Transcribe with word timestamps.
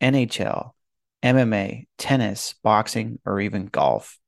NHL, 0.00 0.72
MMA, 1.22 1.86
tennis, 1.98 2.54
boxing, 2.62 3.18
or 3.24 3.40
even 3.40 3.66
golf. 3.66 4.18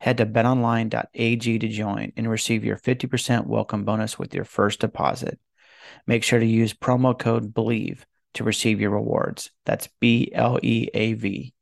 Head 0.00 0.18
to 0.18 0.26
betonline.ag 0.26 1.58
to 1.58 1.68
join 1.68 2.12
and 2.16 2.28
receive 2.28 2.64
your 2.64 2.76
50% 2.76 3.46
welcome 3.46 3.84
bonus 3.84 4.18
with 4.18 4.34
your 4.34 4.44
first 4.44 4.80
deposit. 4.80 5.38
Make 6.06 6.24
sure 6.24 6.40
to 6.40 6.46
use 6.46 6.74
promo 6.74 7.16
code 7.16 7.54
BLEAV 7.54 8.04
to 8.34 8.44
receive 8.44 8.80
your 8.80 8.90
rewards. 8.90 9.50
That's 9.64 9.88
B 10.00 10.30
L 10.32 10.58
E 10.62 10.88
A 10.94 11.12
V. 11.14 11.54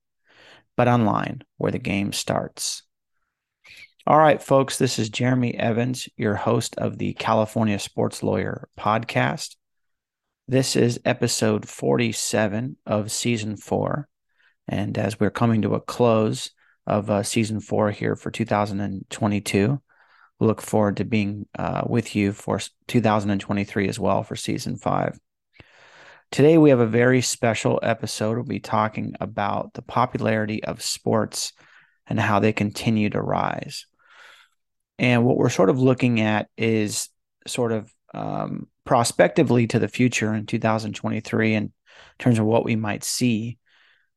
BetOnline, 0.78 1.43
where 1.59 1.73
the 1.73 1.78
game 1.78 2.12
starts. 2.12 2.83
All 4.06 4.19
right, 4.19 4.43
folks, 4.43 4.78
this 4.78 4.98
is 4.98 5.11
Jeremy 5.11 5.55
Evans, 5.55 6.09
your 6.17 6.34
host 6.34 6.75
of 6.78 6.97
the 6.97 7.12
California 7.12 7.78
Sports 7.78 8.23
Lawyer 8.23 8.69
podcast. 8.78 9.56
This 10.51 10.75
is 10.75 10.98
episode 11.05 11.69
47 11.69 12.77
of 12.84 13.12
season 13.12 13.56
four. 13.56 14.09
And 14.67 14.98
as 14.98 15.20
we're 15.20 15.31
coming 15.31 15.62
to 15.62 15.77
a 15.77 15.81
close 15.81 16.51
of 16.89 17.09
uh, 17.09 17.23
season 17.23 17.61
four 17.61 17.93
here 17.93 18.17
for 18.17 18.33
2022, 18.33 19.81
we 20.41 20.47
look 20.48 20.61
forward 20.61 20.97
to 20.97 21.05
being 21.05 21.47
uh, 21.56 21.83
with 21.87 22.17
you 22.17 22.33
for 22.33 22.59
2023 22.89 23.89
as 23.89 24.01
well 24.01 24.25
for 24.25 24.34
season 24.34 24.77
five. 24.77 25.21
Today, 26.33 26.59
we 26.59 26.71
have 26.71 26.81
a 26.81 26.84
very 26.84 27.21
special 27.21 27.78
episode. 27.84 28.34
We'll 28.34 28.44
be 28.44 28.59
talking 28.59 29.15
about 29.21 29.75
the 29.75 29.83
popularity 29.83 30.65
of 30.65 30.83
sports 30.83 31.53
and 32.09 32.19
how 32.19 32.41
they 32.41 32.53
continue 32.53 33.10
to 33.10 33.22
rise. 33.22 33.87
And 34.99 35.25
what 35.25 35.37
we're 35.37 35.49
sort 35.49 35.71
of 35.71 35.78
looking 35.78 36.21
at 36.21 36.49
is 36.56 37.09
sort 37.47 37.71
of 37.71 37.94
um, 38.12 38.66
prospectively 38.84 39.66
to 39.68 39.78
the 39.78 39.88
future 39.88 40.34
in 40.34 40.46
2023 40.46 41.54
in 41.54 41.72
terms 42.18 42.38
of 42.38 42.46
what 42.46 42.64
we 42.64 42.76
might 42.76 43.04
see 43.04 43.58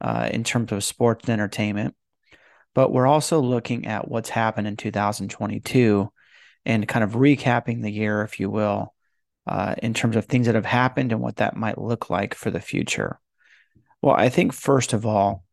uh, 0.02 0.30
in 0.32 0.44
terms 0.44 0.72
of 0.72 0.84
sports 0.84 1.26
and 1.26 1.34
entertainment. 1.34 1.96
But 2.76 2.92
we're 2.92 3.08
also 3.08 3.40
looking 3.40 3.86
at 3.86 4.08
what's 4.08 4.30
happened 4.30 4.68
in 4.68 4.78
2022 4.78 6.12
and 6.66 6.88
kind 6.88 7.04
of 7.04 7.12
recapping 7.12 7.82
the 7.82 7.92
year, 7.92 8.22
if 8.24 8.40
you 8.40 8.50
will, 8.50 8.94
uh, 9.46 9.76
in 9.82 9.94
terms 9.94 10.16
of 10.16 10.26
things 10.26 10.48
that 10.48 10.56
have 10.56 10.66
happened 10.66 11.12
and 11.12 11.22
what 11.22 11.38
that 11.38 11.56
might 11.56 11.78
look 11.78 12.10
like 12.10 12.34
for 12.34 12.50
the 12.50 12.62
future. 12.62 13.20
Well, 14.02 14.16
I 14.16 14.30
think 14.30 14.54
first 14.54 14.94
of 14.94 15.06
all, 15.06 15.44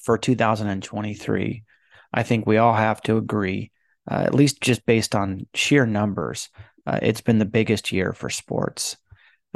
for 0.00 0.18
2023, 0.18 1.64
I 2.12 2.22
think 2.22 2.46
we 2.46 2.58
all 2.58 2.74
have 2.74 3.00
to 3.02 3.16
agree, 3.16 3.72
uh, 4.10 4.22
at 4.26 4.34
least 4.34 4.60
just 4.60 4.86
based 4.86 5.14
on 5.14 5.46
sheer 5.54 5.86
numbers, 5.86 6.48
uh, 6.86 6.98
it's 7.02 7.20
been 7.20 7.38
the 7.38 7.44
biggest 7.44 7.92
year 7.92 8.12
for 8.12 8.30
sports. 8.30 8.96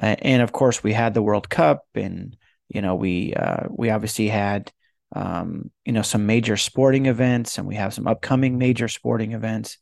Uh, 0.03 0.17
and 0.21 0.43
of 0.43 0.53
course, 0.53 0.83
we 0.83 0.93
had 0.93 1.15
the 1.15 1.23
World 1.23 1.49
Cup, 1.49 1.85
and 1.95 2.37
you 2.69 2.83
know 2.83 2.95
we 2.95 3.35
uh, 3.35 3.65
we 3.69 3.91
obviously 3.91 4.29
had 4.29 4.73
um, 5.15 5.71
you 5.85 5.93
know 5.93 6.03
some 6.03 6.27
major 6.27 6.57
sporting 6.57 7.07
events, 7.07 7.59
and 7.59 7.67
we 7.67 7.75
have 7.77 7.95
some 7.95 8.07
upcoming 8.07 8.59
major 8.59 8.89
sporting 8.89 9.33
events. 9.33 9.79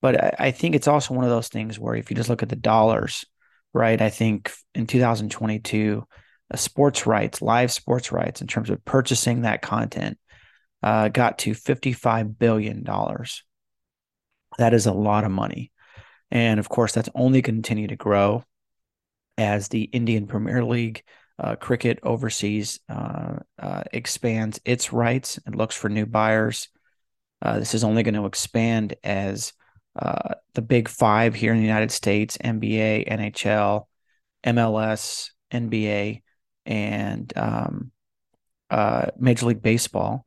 But 0.00 0.22
I, 0.22 0.34
I 0.38 0.50
think 0.50 0.74
it's 0.74 0.88
also 0.88 1.14
one 1.14 1.24
of 1.24 1.30
those 1.30 1.48
things 1.48 1.78
where 1.78 1.94
if 1.94 2.10
you 2.10 2.16
just 2.16 2.28
look 2.28 2.42
at 2.42 2.48
the 2.48 2.56
dollars, 2.56 3.24
right? 3.72 4.00
I 4.00 4.10
think 4.10 4.52
in 4.74 4.86
2022, 4.86 6.04
uh, 6.52 6.56
sports 6.56 7.06
rights, 7.06 7.42
live 7.42 7.70
sports 7.70 8.12
rights, 8.12 8.40
in 8.40 8.46
terms 8.46 8.70
of 8.70 8.84
purchasing 8.84 9.42
that 9.42 9.62
content, 9.62 10.18
uh, 10.82 11.08
got 11.08 11.38
to 11.40 11.54
55 11.54 12.38
billion 12.38 12.82
dollars. 12.82 13.44
That 14.58 14.74
is 14.74 14.86
a 14.86 14.92
lot 14.92 15.24
of 15.24 15.30
money. 15.30 15.70
And 16.30 16.60
of 16.60 16.68
course, 16.68 16.92
that's 16.92 17.08
only 17.14 17.42
going 17.42 17.56
to 17.56 17.68
continue 17.68 17.88
to 17.88 17.96
grow 17.96 18.44
as 19.38 19.68
the 19.68 19.82
Indian 19.84 20.26
Premier 20.26 20.64
League 20.64 21.02
uh, 21.38 21.54
cricket 21.54 22.00
overseas 22.02 22.80
uh, 22.88 23.36
uh, 23.58 23.84
expands 23.92 24.60
its 24.64 24.92
rights 24.92 25.38
and 25.46 25.54
looks 25.54 25.76
for 25.76 25.88
new 25.88 26.06
buyers. 26.06 26.68
Uh, 27.40 27.58
this 27.58 27.74
is 27.74 27.84
only 27.84 28.02
going 28.02 28.14
to 28.14 28.26
expand 28.26 28.94
as 29.04 29.52
uh, 29.96 30.34
the 30.54 30.62
big 30.62 30.88
five 30.88 31.34
here 31.34 31.52
in 31.52 31.58
the 31.58 31.66
United 31.66 31.92
States 31.92 32.36
NBA, 32.38 33.08
NHL, 33.08 33.86
MLS, 34.44 35.30
NBA, 35.52 36.22
and 36.66 37.32
um, 37.36 37.92
uh, 38.70 39.06
Major 39.16 39.46
League 39.46 39.62
Baseball 39.62 40.26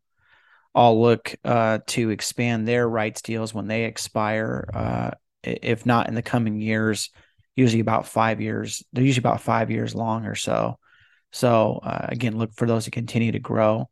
all 0.74 1.02
look 1.02 1.36
to 1.44 2.10
expand 2.10 2.66
their 2.66 2.88
rights 2.88 3.22
deals 3.22 3.54
when 3.54 3.68
they 3.68 3.84
expire 3.84 5.18
if 5.44 5.86
not 5.86 6.08
in 6.08 6.16
the 6.16 6.22
coming 6.22 6.60
years, 6.60 7.10
usually 7.56 7.82
about 7.82 8.08
five 8.08 8.42
years. 8.42 8.84
They're 8.94 9.04
usually 9.04 9.22
about 9.22 9.42
five 9.42 9.72
years 9.72 9.96
long 9.96 10.26
or 10.26 10.36
so. 10.36 10.78
So 11.32 11.80
uh, 11.84 12.08
again, 12.10 12.38
look 12.38 12.54
for 12.56 12.68
those 12.68 12.86
to 12.86 12.92
continue 12.92 13.32
to 13.32 13.40
grow, 13.40 13.90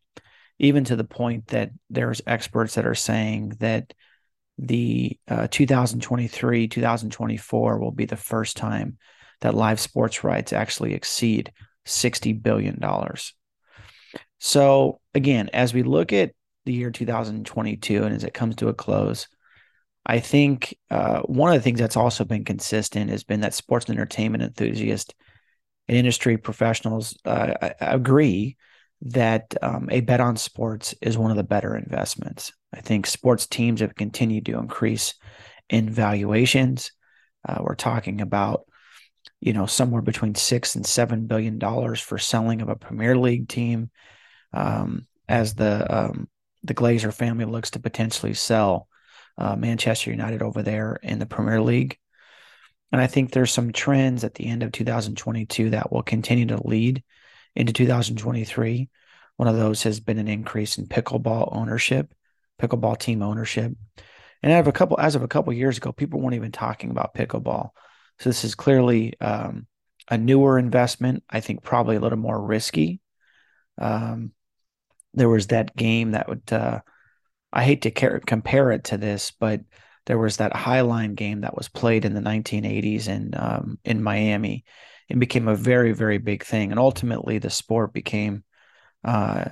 even 0.58 0.84
to 0.86 0.96
the 0.96 1.04
point 1.04 1.48
that 1.48 1.72
there's 1.90 2.22
experts 2.28 2.76
that 2.76 2.86
are 2.86 2.96
saying 2.96 3.58
that 3.60 3.94
the 4.58 5.18
uh, 5.28 5.48
2023 5.50 6.68
2024 6.68 7.80
will 7.80 7.92
be 7.92 8.06
the 8.06 8.18
first 8.18 8.58
time 8.58 8.98
that 9.40 9.56
live 9.56 9.80
sports 9.80 10.24
rights 10.24 10.52
actually 10.52 10.94
exceed 10.94 11.54
60 11.86 12.34
billion 12.34 12.80
dollars. 12.80 13.34
So 14.40 15.00
again, 15.14 15.50
as 15.54 15.74
we 15.74 15.84
look 15.84 16.12
at 16.12 16.32
the 16.66 16.74
year 16.74 16.92
2022 16.92 18.04
and 18.04 18.16
as 18.16 18.24
it 18.24 18.34
comes 18.34 18.58
to 18.58 18.68
a 18.68 18.74
close, 18.74 19.28
I 20.06 20.20
think 20.20 20.78
uh, 20.90 21.22
one 21.22 21.52
of 21.52 21.58
the 21.58 21.64
things 21.64 21.80
that's 21.80 21.98
also 21.98 22.26
been 22.26 22.46
consistent 22.46 23.10
has 23.12 23.24
been 23.24 23.42
that 23.42 23.54
sports 23.54 23.86
and 23.86 23.98
entertainment 23.98 24.44
enthusiasts 24.44 25.14
and 25.88 25.98
industry 25.98 26.38
professionals 26.38 27.18
uh, 27.26 27.54
agree 27.80 28.58
that 29.02 29.56
um, 29.62 29.88
a 29.92 30.02
bet 30.02 30.20
on 30.20 30.36
sports 30.36 30.94
is 31.02 31.18
one 31.18 31.32
of 31.32 31.38
the 31.38 31.44
better 31.44 31.76
investments. 31.76 32.52
I 32.74 32.82
think 32.82 33.08
sports 33.08 33.48
teams 33.48 33.82
have 33.82 33.96
continued 33.96 34.46
to 34.48 34.58
increase 34.58 35.14
in 35.70 35.90
valuations. 35.90 36.92
Uh, 37.48 37.60
we're 37.62 37.76
talking 37.76 38.20
about, 38.20 38.66
you 39.40 39.54
know, 39.54 39.66
somewhere 39.66 40.02
between 40.02 40.36
six 40.36 40.76
and 40.76 40.86
seven 40.86 41.28
billion 41.28 41.58
dollars 41.60 42.02
for 42.02 42.18
selling 42.18 42.62
of 42.62 42.70
a 42.70 42.76
Premier 42.76 43.18
League 43.18 43.48
team, 43.48 43.90
um, 44.54 45.08
as 45.28 45.54
the 45.54 45.86
um, 45.90 46.28
the 46.64 46.74
Glazer 46.74 47.14
family 47.14 47.46
looks 47.46 47.72
to 47.72 47.80
potentially 47.80 48.34
sell 48.34 48.89
uh, 49.40 49.56
Manchester 49.56 50.12
United 50.12 50.44
over 50.44 50.62
there 50.62 51.00
in 51.02 51.18
the 51.18 51.26
Premier 51.26 51.62
League. 51.62 51.98
And 52.92 53.02
I 53.02 53.08
think 53.08 53.32
there's 53.32 53.52
some 53.52 53.72
trends 53.72 54.24
at 54.24 54.36
the 54.36 54.46
end 54.46 54.62
of 54.62 54.72
2022 54.72 55.72
that 55.72 55.92
will 55.92 56.04
continue 56.04 56.46
to 56.48 56.68
lead 56.68 57.04
into 57.56 57.74
2023. 57.74 58.90
One 59.38 59.48
of 59.48 59.56
those 59.56 59.84
has 59.84 60.00
been 60.00 60.20
an 60.20 60.28
increase 60.28 60.78
in 60.78 60.86
pickleball 60.86 61.56
ownership 61.56 62.14
pickleball 62.60 63.00
team 63.00 63.24
ownership. 63.24 63.72
And 64.44 64.54
out 64.54 64.60
of 64.60 64.68
a 64.68 64.72
couple, 64.72 65.00
as 65.00 65.16
of 65.16 65.24
a 65.24 65.28
couple 65.28 65.52
years 65.54 65.78
ago, 65.78 65.92
people 65.92 66.20
weren't 66.20 66.36
even 66.36 66.52
talking 66.52 66.92
about 66.92 67.16
pickleball. 67.16 67.70
So 68.20 68.30
this 68.30 68.44
is 68.44 68.56
clearly 68.56 69.20
um, 69.20 69.66
a 70.10 70.18
newer 70.18 70.60
investment. 70.60 71.24
I 71.30 71.40
think 71.40 71.64
probably 71.64 71.96
a 71.96 72.00
little 72.00 72.18
more 72.18 72.40
risky. 72.40 73.02
Um, 73.78 74.34
there 75.14 75.30
was 75.30 75.48
that 75.48 75.76
game 75.76 76.12
that 76.12 76.30
would. 76.30 76.52
Uh, 76.52 76.82
I 77.52 77.64
hate 77.64 77.84
to 77.84 77.92
car- 77.92 78.20
compare 78.20 78.72
it 78.72 78.86
to 78.86 78.98
this, 78.98 79.32
but 79.32 79.62
there 80.06 80.18
was 80.18 80.38
that 80.38 80.54
jai 80.54 80.80
alai 80.80 81.14
game 81.16 81.42
that 81.42 81.56
was 81.56 81.70
played 81.70 82.06
in 82.06 82.14
the 82.14 82.22
1980s 82.22 83.08
in 83.08 83.34
um, 83.36 83.80
in 83.84 84.04
Miami, 84.04 84.66
and 85.10 85.20
became 85.20 85.48
a 85.48 85.56
very 85.56 85.92
very 85.94 86.18
big 86.18 86.44
thing. 86.44 86.72
And 86.72 86.80
ultimately, 86.80 87.40
the 87.40 87.50
sport 87.50 87.94
became 87.94 88.44
uh, 89.04 89.50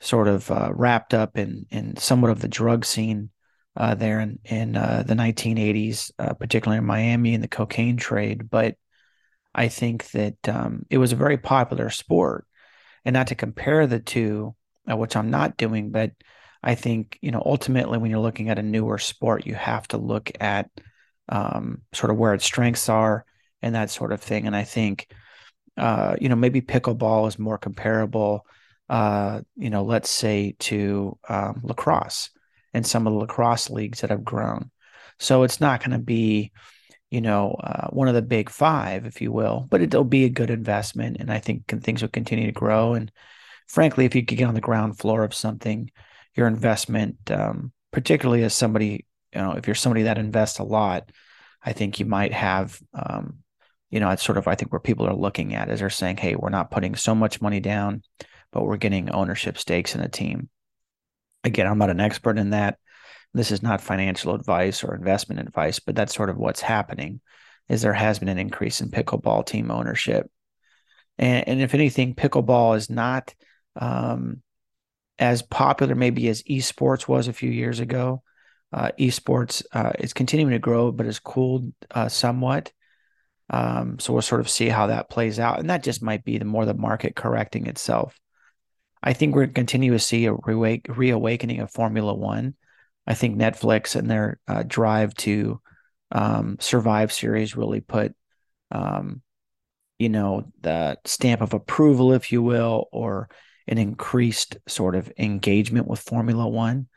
sort 0.00 0.28
of 0.28 0.50
uh, 0.50 0.70
wrapped 0.74 1.14
up 1.14 1.38
in 1.38 1.66
in 1.70 1.96
somewhat 1.96 2.30
of 2.30 2.40
the 2.40 2.48
drug 2.48 2.84
scene 2.84 3.30
uh, 3.76 3.94
there 3.94 4.20
in 4.20 4.38
in 4.44 4.76
uh, 4.76 5.04
the 5.06 5.14
1980s, 5.14 6.10
uh, 6.18 6.34
particularly 6.34 6.78
in 6.78 6.84
Miami 6.84 7.34
and 7.34 7.42
the 7.42 7.48
cocaine 7.48 7.96
trade. 7.96 8.50
But 8.50 8.76
I 9.54 9.68
think 9.68 10.10
that 10.12 10.48
um, 10.48 10.86
it 10.90 10.98
was 10.98 11.12
a 11.12 11.16
very 11.16 11.38
popular 11.38 11.90
sport, 11.90 12.46
and 13.04 13.14
not 13.14 13.28
to 13.28 13.34
compare 13.34 13.86
the 13.86 14.00
two, 14.00 14.54
uh, 14.90 14.96
which 14.96 15.16
I'm 15.16 15.30
not 15.30 15.56
doing, 15.56 15.90
but 15.90 16.12
I 16.62 16.74
think 16.74 17.18
you 17.22 17.30
know 17.30 17.42
ultimately 17.44 17.98
when 17.98 18.10
you're 18.10 18.20
looking 18.20 18.50
at 18.50 18.58
a 18.58 18.62
newer 18.62 18.98
sport, 18.98 19.46
you 19.46 19.54
have 19.54 19.86
to 19.88 19.98
look 19.98 20.30
at 20.40 20.70
um, 21.28 21.82
sort 21.92 22.10
of 22.10 22.16
where 22.16 22.34
its 22.34 22.44
strengths 22.44 22.88
are 22.88 23.24
and 23.62 23.74
that 23.74 23.90
sort 23.90 24.12
of 24.12 24.20
thing. 24.20 24.46
And 24.46 24.56
I 24.56 24.64
think 24.64 25.08
uh, 25.76 26.16
you 26.20 26.28
know 26.28 26.36
maybe 26.36 26.60
pickleball 26.60 27.28
is 27.28 27.38
more 27.38 27.58
comparable, 27.58 28.44
uh, 28.88 29.40
you 29.56 29.70
know, 29.70 29.84
let's 29.84 30.10
say 30.10 30.56
to 30.60 31.18
um, 31.28 31.60
lacrosse 31.62 32.30
and 32.74 32.86
some 32.86 33.06
of 33.06 33.12
the 33.12 33.18
lacrosse 33.18 33.70
leagues 33.70 34.00
that 34.00 34.10
have 34.10 34.24
grown. 34.24 34.70
So 35.18 35.42
it's 35.42 35.60
not 35.60 35.80
going 35.80 35.90
to 35.90 35.98
be, 35.98 36.52
you 37.10 37.20
know, 37.20 37.56
uh, 37.62 37.88
one 37.88 38.08
of 38.08 38.14
the 38.14 38.22
big 38.22 38.50
five, 38.50 39.06
if 39.06 39.20
you 39.20 39.32
will, 39.32 39.66
but 39.70 39.82
it'll 39.82 40.04
be 40.04 40.24
a 40.24 40.30
good 40.30 40.50
investment. 40.50 41.16
And 41.18 41.30
I 41.30 41.38
think 41.38 41.66
things 41.66 42.02
will 42.02 42.08
continue 42.08 42.46
to 42.46 42.52
grow. 42.52 42.94
And 42.94 43.10
frankly, 43.66 44.04
if 44.04 44.14
you 44.14 44.24
could 44.24 44.38
get 44.38 44.48
on 44.48 44.54
the 44.54 44.60
ground 44.60 44.98
floor 44.98 45.24
of 45.24 45.34
something, 45.34 45.90
your 46.38 46.46
investment, 46.46 47.16
um, 47.30 47.72
particularly 47.92 48.44
as 48.44 48.54
somebody, 48.54 49.04
you 49.34 49.40
know, 49.40 49.52
if 49.52 49.66
you're 49.66 49.74
somebody 49.74 50.04
that 50.04 50.18
invests 50.18 50.58
a 50.58 50.64
lot, 50.64 51.10
I 51.62 51.72
think 51.72 52.00
you 52.00 52.06
might 52.06 52.32
have, 52.32 52.80
um, 52.94 53.38
you 53.90 54.00
know, 54.00 54.10
it's 54.10 54.22
sort 54.22 54.38
of, 54.38 54.48
I 54.48 54.54
think 54.54 54.72
where 54.72 54.80
people 54.80 55.06
are 55.06 55.14
looking 55.14 55.54
at 55.54 55.68
is 55.68 55.80
they're 55.80 55.90
saying, 55.90 56.18
hey, 56.18 56.34
we're 56.34 56.48
not 56.48 56.70
putting 56.70 56.94
so 56.94 57.14
much 57.14 57.42
money 57.42 57.60
down, 57.60 58.02
but 58.52 58.64
we're 58.64 58.78
getting 58.78 59.10
ownership 59.10 59.58
stakes 59.58 59.94
in 59.94 60.00
a 60.00 60.08
team 60.08 60.48
again, 61.44 61.66
I'm 61.66 61.78
not 61.78 61.90
an 61.90 62.00
expert 62.00 62.38
in 62.38 62.50
that. 62.50 62.78
This 63.34 63.50
is 63.50 63.62
not 63.62 63.80
financial 63.80 64.34
advice 64.34 64.82
or 64.82 64.94
investment 64.94 65.40
advice, 65.40 65.80
but 65.80 65.94
that's 65.94 66.14
sort 66.14 66.30
of 66.30 66.38
what's 66.38 66.60
happening. 66.60 67.20
Is 67.68 67.82
there 67.82 67.92
has 67.92 68.18
been 68.18 68.28
an 68.28 68.38
increase 68.38 68.80
in 68.80 68.90
pickleball 68.90 69.44
team 69.44 69.70
ownership, 69.70 70.30
and, 71.18 71.46
and 71.46 71.60
if 71.60 71.74
anything, 71.74 72.14
pickleball 72.14 72.76
is 72.76 72.88
not 72.88 73.34
um, 73.76 74.42
as 75.18 75.42
popular 75.42 75.94
maybe 75.94 76.28
as 76.28 76.42
esports 76.44 77.08
was 77.08 77.28
a 77.28 77.32
few 77.32 77.50
years 77.50 77.80
ago. 77.80 78.22
Uh, 78.72 78.90
esports 78.98 79.64
uh, 79.72 79.92
is 79.98 80.12
continuing 80.12 80.52
to 80.52 80.58
grow, 80.58 80.92
but 80.92 81.06
has 81.06 81.18
cooled 81.18 81.72
uh, 81.90 82.08
somewhat. 82.08 82.70
Um, 83.50 83.98
so 83.98 84.12
we'll 84.12 84.22
sort 84.22 84.42
of 84.42 84.50
see 84.50 84.68
how 84.68 84.88
that 84.88 85.08
plays 85.08 85.38
out, 85.38 85.58
and 85.58 85.70
that 85.70 85.82
just 85.82 86.02
might 86.02 86.22
be 86.22 86.36
the 86.36 86.44
more 86.44 86.66
the 86.66 86.74
market 86.74 87.16
correcting 87.16 87.66
itself. 87.66 88.18
I 89.02 89.14
think 89.14 89.34
we're 89.34 89.46
continue 89.46 89.92
to 89.92 89.98
see 89.98 90.26
a 90.26 90.34
re- 90.34 90.82
reawakening 90.86 91.60
of 91.60 91.70
Formula 91.70 92.12
One. 92.12 92.54
I 93.06 93.14
think 93.14 93.38
Netflix 93.38 93.96
and 93.96 94.10
their 94.10 94.38
uh, 94.46 94.64
drive 94.66 95.14
to 95.14 95.62
um, 96.12 96.58
survive 96.60 97.10
series 97.10 97.56
really 97.56 97.80
put, 97.80 98.14
um, 98.70 99.22
you 99.98 100.10
know, 100.10 100.52
the 100.60 100.98
stamp 101.06 101.40
of 101.40 101.54
approval, 101.54 102.12
if 102.12 102.32
you 102.32 102.42
will, 102.42 102.88
or 102.92 103.30
an 103.68 103.78
increased 103.78 104.56
sort 104.66 104.94
of 104.94 105.12
engagement 105.18 105.86
with 105.86 106.00
Formula 106.00 106.48
One. 106.48 106.88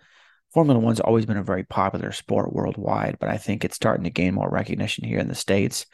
Formula 0.53 0.79
One's 0.79 0.99
always 0.99 1.25
been 1.25 1.37
a 1.37 1.43
very 1.43 1.63
popular 1.63 2.11
sport 2.11 2.53
worldwide, 2.53 3.17
but 3.19 3.29
I 3.29 3.37
think 3.37 3.63
it's 3.63 3.75
starting 3.75 4.03
to 4.03 4.09
gain 4.09 4.33
more 4.33 4.49
recognition 4.49 5.05
here 5.05 5.19
in 5.19 5.29
the 5.29 5.35
States. 5.35 5.85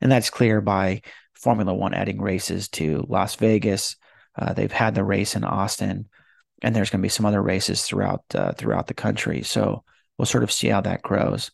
And 0.00 0.12
that's 0.12 0.30
clear 0.30 0.60
by 0.60 1.02
Formula 1.34 1.74
One 1.74 1.94
adding 1.94 2.20
races 2.20 2.68
to 2.70 3.06
Las 3.08 3.34
Vegas, 3.36 3.96
uh, 4.36 4.52
they've 4.52 4.72
had 4.72 4.94
the 4.94 5.04
race 5.04 5.36
in 5.36 5.44
Austin, 5.44 6.08
and 6.62 6.74
there's 6.74 6.90
going 6.90 7.00
to 7.00 7.04
be 7.06 7.10
some 7.10 7.26
other 7.26 7.42
races 7.42 7.82
throughout 7.82 8.24
uh, 8.34 8.52
throughout 8.52 8.86
the 8.86 8.94
country. 8.94 9.42
So 9.42 9.84
we'll 10.18 10.26
sort 10.26 10.44
of 10.44 10.52
see 10.52 10.68
how 10.68 10.80
that 10.82 11.02
grows. 11.02 11.50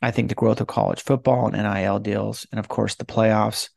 I 0.00 0.10
think 0.10 0.28
the 0.28 0.34
growth 0.34 0.60
of 0.60 0.68
college 0.68 1.02
football 1.02 1.48
and 1.48 1.56
NIL 1.56 1.98
deals, 1.98 2.46
and 2.52 2.58
of 2.58 2.68
course 2.68 2.94
the 2.94 3.04
playoffs, 3.04 3.68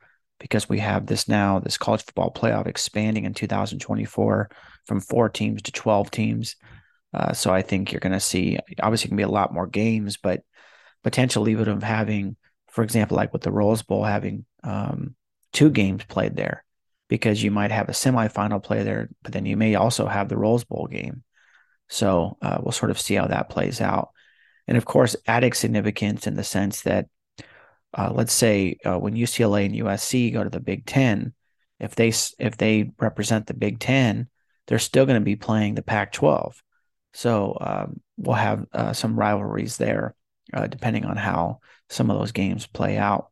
because 0.41 0.67
we 0.67 0.79
have 0.79 1.05
this 1.05 1.27
now, 1.27 1.59
this 1.59 1.77
college 1.77 2.03
football 2.03 2.31
playoff 2.31 2.65
expanding 2.65 3.25
in 3.25 3.33
2024 3.33 4.49
from 4.85 4.99
four 4.99 5.29
teams 5.29 5.61
to 5.61 5.71
12 5.71 6.09
teams. 6.09 6.55
Uh, 7.13 7.31
so 7.31 7.53
I 7.53 7.61
think 7.61 7.91
you're 7.91 7.99
going 7.99 8.11
to 8.11 8.19
see, 8.19 8.57
obviously, 8.81 9.09
going 9.09 9.17
to 9.17 9.27
be 9.27 9.29
a 9.29 9.33
lot 9.33 9.53
more 9.53 9.67
games, 9.67 10.17
but 10.17 10.41
potentially 11.03 11.51
even 11.51 11.69
of 11.69 11.83
having, 11.83 12.35
for 12.69 12.83
example, 12.83 13.15
like 13.17 13.31
with 13.33 13.43
the 13.43 13.51
Rose 13.51 13.83
Bowl, 13.83 14.03
having 14.03 14.45
um, 14.63 15.15
two 15.53 15.69
games 15.69 16.03
played 16.05 16.35
there 16.35 16.65
because 17.07 17.43
you 17.43 17.51
might 17.51 17.71
have 17.71 17.89
a 17.89 17.93
semifinal 17.93 18.63
play 18.63 18.83
there, 18.83 19.09
but 19.21 19.33
then 19.33 19.45
you 19.45 19.57
may 19.57 19.75
also 19.75 20.07
have 20.07 20.27
the 20.27 20.37
Rose 20.37 20.63
Bowl 20.63 20.87
game. 20.89 21.23
So 21.87 22.37
uh, 22.41 22.57
we'll 22.63 22.71
sort 22.71 22.89
of 22.89 22.99
see 22.99 23.15
how 23.15 23.27
that 23.27 23.49
plays 23.49 23.79
out. 23.79 24.09
And 24.67 24.77
of 24.77 24.85
course, 24.85 25.15
added 25.27 25.53
significance 25.53 26.25
in 26.25 26.35
the 26.35 26.43
sense 26.43 26.81
that, 26.83 27.07
uh, 27.97 28.11
let's 28.13 28.33
say, 28.33 28.77
uh, 28.85 28.97
when 28.97 29.15
UCLA 29.15 29.65
and 29.65 29.75
USC 29.75 30.31
go 30.31 30.43
to 30.43 30.49
the 30.49 30.59
Big 30.59 30.85
Ten, 30.85 31.33
if 31.79 31.95
they 31.95 32.09
if 32.39 32.57
they 32.57 32.91
represent 32.99 33.47
the 33.47 33.53
Big 33.53 33.79
Ten, 33.79 34.29
they're 34.67 34.79
still 34.79 35.05
going 35.05 35.19
to 35.19 35.25
be 35.25 35.35
playing 35.35 35.75
the 35.75 35.81
Pac-12. 35.81 36.53
So 37.13 37.57
um, 37.59 38.01
we'll 38.17 38.35
have 38.35 38.65
uh, 38.71 38.93
some 38.93 39.19
rivalries 39.19 39.77
there, 39.77 40.15
uh, 40.53 40.67
depending 40.67 41.05
on 41.05 41.17
how 41.17 41.59
some 41.89 42.09
of 42.09 42.17
those 42.17 42.31
games 42.31 42.67
play 42.67 42.97
out. 42.97 43.31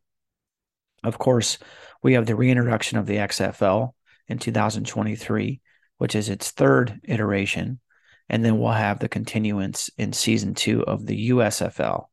Of 1.04 1.18
course, 1.18 1.58
we 2.04 2.14
have 2.14 2.26
the 2.26 2.36
reintroduction 2.36 2.98
of 2.98 3.06
the 3.06 3.18
XFL 3.18 3.94
in 4.28 4.40
2023, 4.40 5.62
which 5.98 6.16
is 6.16 6.28
its 6.28 6.52
third 6.52 7.00
iteration. 7.04 7.80
And 8.28 8.44
then 8.44 8.60
we'll 8.60 8.72
have 8.72 9.00
the 9.00 9.10
continuance 9.10 9.90
in 9.98 10.14
season 10.14 10.54
two 10.54 10.84
of 10.84 11.06
the 11.06 11.30
USFL, 11.30 12.06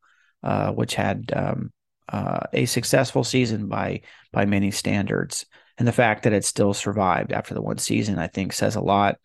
uh, 0.43 0.71
which 0.71 0.95
had 0.95 1.31
um, 1.35 1.71
a 2.11 2.65
successful 2.65 3.23
season 3.23 3.67
by 3.67 4.01
by 4.31 4.45
many 4.45 4.71
standards. 4.71 5.45
And 5.77 5.87
the 5.87 5.93
fact 5.93 6.23
that 6.23 6.33
it 6.33 6.45
still 6.45 6.73
survived 6.73 7.31
after 7.31 7.53
the 7.53 7.61
one 7.61 7.77
season, 7.77 8.17
I 8.17 8.27
think, 8.27 8.53
says 8.53 8.75
a 8.75 8.81
lot. 8.81 9.17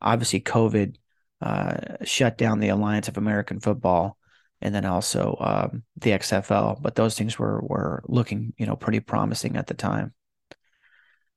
Obviously, 0.00 0.40
COVID 0.40 0.96
uh, 1.40 2.04
shut 2.04 2.36
down 2.36 2.58
the 2.58 2.70
Alliance 2.70 3.08
of 3.08 3.16
American 3.16 3.60
Football, 3.60 4.16
and 4.60 4.74
then 4.74 4.84
also 4.84 5.36
um, 5.40 5.82
the 5.96 6.10
XFL. 6.10 6.80
But 6.80 6.94
those 6.94 7.16
things 7.16 7.38
were 7.38 7.60
were 7.60 8.02
looking, 8.08 8.54
you 8.58 8.66
know, 8.66 8.76
pretty 8.76 9.00
promising 9.00 9.56
at 9.56 9.66
the 9.66 9.74
time. 9.74 10.14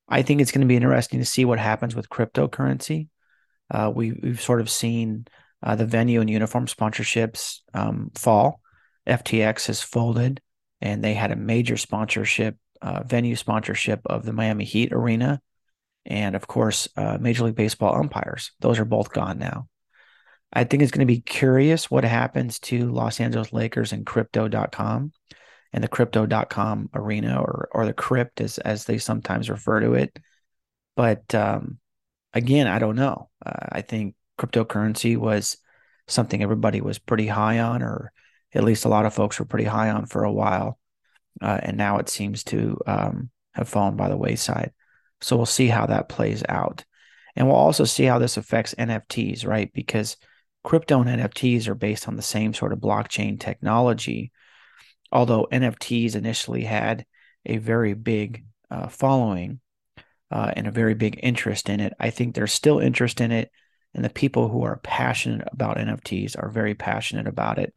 I 0.09 0.21
think 0.21 0.41
it's 0.41 0.51
going 0.51 0.61
to 0.61 0.67
be 0.67 0.77
interesting 0.77 1.19
to 1.19 1.25
see 1.25 1.45
what 1.45 1.59
happens 1.59 1.95
with 1.95 2.09
cryptocurrency. 2.09 3.09
Uh, 3.69 3.91
we 3.93 4.13
we've 4.13 4.41
sort 4.41 4.61
of 4.61 4.69
seen 4.69 5.27
uh, 5.61 5.75
the 5.75 5.85
venue 5.85 6.21
and 6.21 6.29
uniform 6.29 6.65
sponsorships 6.65 7.59
um, 7.73 8.11
fall. 8.15 8.61
FTX 9.07 9.67
has 9.67 9.81
folded, 9.81 10.41
and 10.81 11.03
they 11.03 11.13
had 11.13 11.31
a 11.31 11.35
major 11.35 11.77
sponsorship, 11.77 12.57
uh, 12.81 13.03
venue 13.03 13.35
sponsorship 13.35 14.01
of 14.05 14.25
the 14.25 14.33
Miami 14.33 14.65
Heat 14.65 14.91
arena, 14.93 15.41
and 16.05 16.35
of 16.35 16.47
course, 16.47 16.87
uh, 16.95 17.17
Major 17.19 17.45
League 17.45 17.55
Baseball 17.55 17.95
umpires. 17.95 18.51
Those 18.59 18.79
are 18.79 18.85
both 18.85 19.11
gone 19.11 19.39
now. 19.39 19.67
I 20.53 20.63
think 20.63 20.81
it's 20.81 20.91
going 20.91 21.05
to 21.05 21.13
be 21.13 21.19
curious 21.19 21.91
what 21.91 22.05
happens 22.05 22.59
to 22.59 22.89
Los 22.89 23.19
Angeles 23.19 23.51
Lakers 23.51 23.91
and 23.91 24.05
crypto.com 24.05 25.11
and 25.73 25.83
the 25.83 25.89
crypto.com 25.89 26.89
arena 26.93 27.41
or 27.41 27.67
or 27.71 27.85
the 27.85 27.93
crypt 27.93 28.39
as 28.39 28.57
as 28.57 28.85
they 28.85 28.97
sometimes 28.97 29.49
refer 29.49 29.81
to 29.81 29.93
it. 29.93 30.17
But 30.95 31.35
um, 31.35 31.79
again, 32.33 32.67
I 32.67 32.79
don't 32.79 32.95
know. 32.95 33.29
Uh, 33.45 33.67
I 33.69 33.81
think 33.81 34.15
cryptocurrency 34.39 35.17
was 35.17 35.57
something 36.07 36.41
everybody 36.41 36.79
was 36.79 36.99
pretty 36.99 37.27
high 37.27 37.59
on, 37.59 37.83
or 37.83 38.13
at 38.57 38.63
least 38.63 38.85
a 38.85 38.89
lot 38.89 39.05
of 39.05 39.13
folks 39.13 39.39
were 39.39 39.45
pretty 39.45 39.65
high 39.65 39.89
on 39.89 40.05
for 40.05 40.23
a 40.23 40.31
while, 40.31 40.79
uh, 41.41 41.59
and 41.61 41.77
now 41.77 41.97
it 41.99 42.09
seems 42.09 42.43
to 42.45 42.77
um, 42.87 43.29
have 43.53 43.69
fallen 43.69 43.95
by 43.95 44.09
the 44.09 44.17
wayside. 44.17 44.73
So 45.21 45.37
we'll 45.37 45.45
see 45.45 45.67
how 45.67 45.85
that 45.85 46.09
plays 46.09 46.43
out, 46.49 46.83
and 47.35 47.47
we'll 47.47 47.55
also 47.55 47.85
see 47.85 48.03
how 48.03 48.19
this 48.19 48.37
affects 48.37 48.75
NFTs, 48.75 49.45
right? 49.45 49.71
Because 49.73 50.17
crypto 50.63 51.01
and 51.01 51.21
NFTs 51.21 51.67
are 51.67 51.75
based 51.75 52.07
on 52.07 52.15
the 52.15 52.21
same 52.21 52.53
sort 52.53 52.73
of 52.73 52.79
blockchain 52.79 53.39
technology. 53.39 54.31
Although 55.11 55.47
NFTs 55.51 56.15
initially 56.15 56.63
had 56.63 57.05
a 57.45 57.57
very 57.57 57.93
big 57.93 58.45
uh, 58.69 58.89
following 58.89 59.61
uh, 60.29 60.51
and 60.55 60.67
a 60.67 60.71
very 60.71 60.95
big 60.95 61.19
interest 61.23 61.69
in 61.69 61.79
it, 61.79 61.93
I 61.99 62.09
think 62.09 62.35
there's 62.35 62.51
still 62.51 62.79
interest 62.79 63.21
in 63.21 63.31
it 63.31 63.49
and 63.97 64.05
the 64.05 64.09
people 64.09 64.47
who 64.47 64.63
are 64.63 64.77
passionate 64.77 65.47
about 65.51 65.77
NFTs 65.77 66.37
are 66.37 66.49
very 66.49 66.75
passionate 66.75 67.27
about 67.27 67.57
it. 67.57 67.73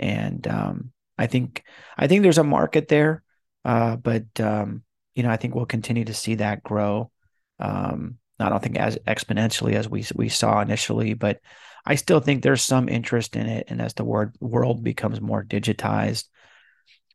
And 0.00 0.46
um, 0.48 0.92
I 1.18 1.26
think 1.26 1.62
I 1.96 2.06
think 2.06 2.22
there's 2.22 2.38
a 2.38 2.44
market 2.44 2.88
there, 2.88 3.22
uh, 3.64 3.96
but 3.96 4.24
um, 4.40 4.82
you 5.14 5.22
know 5.22 5.30
I 5.30 5.36
think 5.36 5.54
we'll 5.54 5.66
continue 5.66 6.06
to 6.06 6.14
see 6.14 6.36
that 6.36 6.62
grow. 6.62 7.12
Um, 7.60 8.16
I 8.38 8.48
don't 8.48 8.62
think 8.62 8.78
as 8.78 8.96
exponentially 9.06 9.74
as 9.74 9.88
we 9.88 10.04
we 10.14 10.30
saw 10.30 10.60
initially, 10.60 11.14
but 11.14 11.40
I 11.84 11.94
still 11.94 12.20
think 12.20 12.42
there's 12.42 12.62
some 12.62 12.88
interest 12.88 13.36
in 13.36 13.46
it. 13.46 13.66
And 13.68 13.80
as 13.80 13.94
the 13.94 14.04
word 14.04 14.34
world 14.40 14.82
becomes 14.82 15.20
more 15.20 15.44
digitized, 15.44 16.24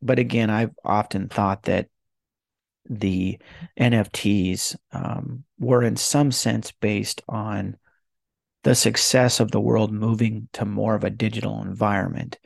but 0.00 0.20
again, 0.20 0.50
I've 0.50 0.74
often 0.84 1.28
thought 1.28 1.64
that 1.64 1.88
the 2.88 3.38
NFTs 3.78 4.76
um, 4.92 5.42
were 5.58 5.82
in 5.82 5.96
some 5.96 6.30
sense 6.30 6.70
based 6.70 7.22
on 7.28 7.76
the 8.62 8.74
success 8.74 9.40
of 9.40 9.50
the 9.50 9.60
world 9.60 9.92
moving 9.92 10.48
to 10.52 10.64
more 10.64 10.94
of 10.94 11.04
a 11.04 11.10
digital 11.10 11.62
environment. 11.62 12.38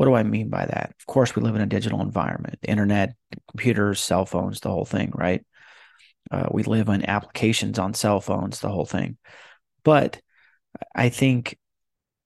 What 0.00 0.06
do 0.06 0.14
I 0.14 0.22
mean 0.22 0.48
by 0.48 0.64
that? 0.64 0.94
Of 0.98 1.04
course, 1.04 1.36
we 1.36 1.42
live 1.42 1.56
in 1.56 1.60
a 1.60 1.66
digital 1.66 2.00
environment 2.00 2.58
internet, 2.62 3.16
computers, 3.50 4.00
cell 4.00 4.24
phones, 4.24 4.60
the 4.60 4.70
whole 4.70 4.86
thing, 4.86 5.12
right? 5.14 5.44
Uh, 6.30 6.48
we 6.50 6.62
live 6.62 6.88
on 6.88 7.04
applications 7.04 7.78
on 7.78 7.92
cell 7.92 8.18
phones, 8.18 8.60
the 8.60 8.70
whole 8.70 8.86
thing. 8.86 9.18
But 9.84 10.18
I 10.94 11.10
think 11.10 11.58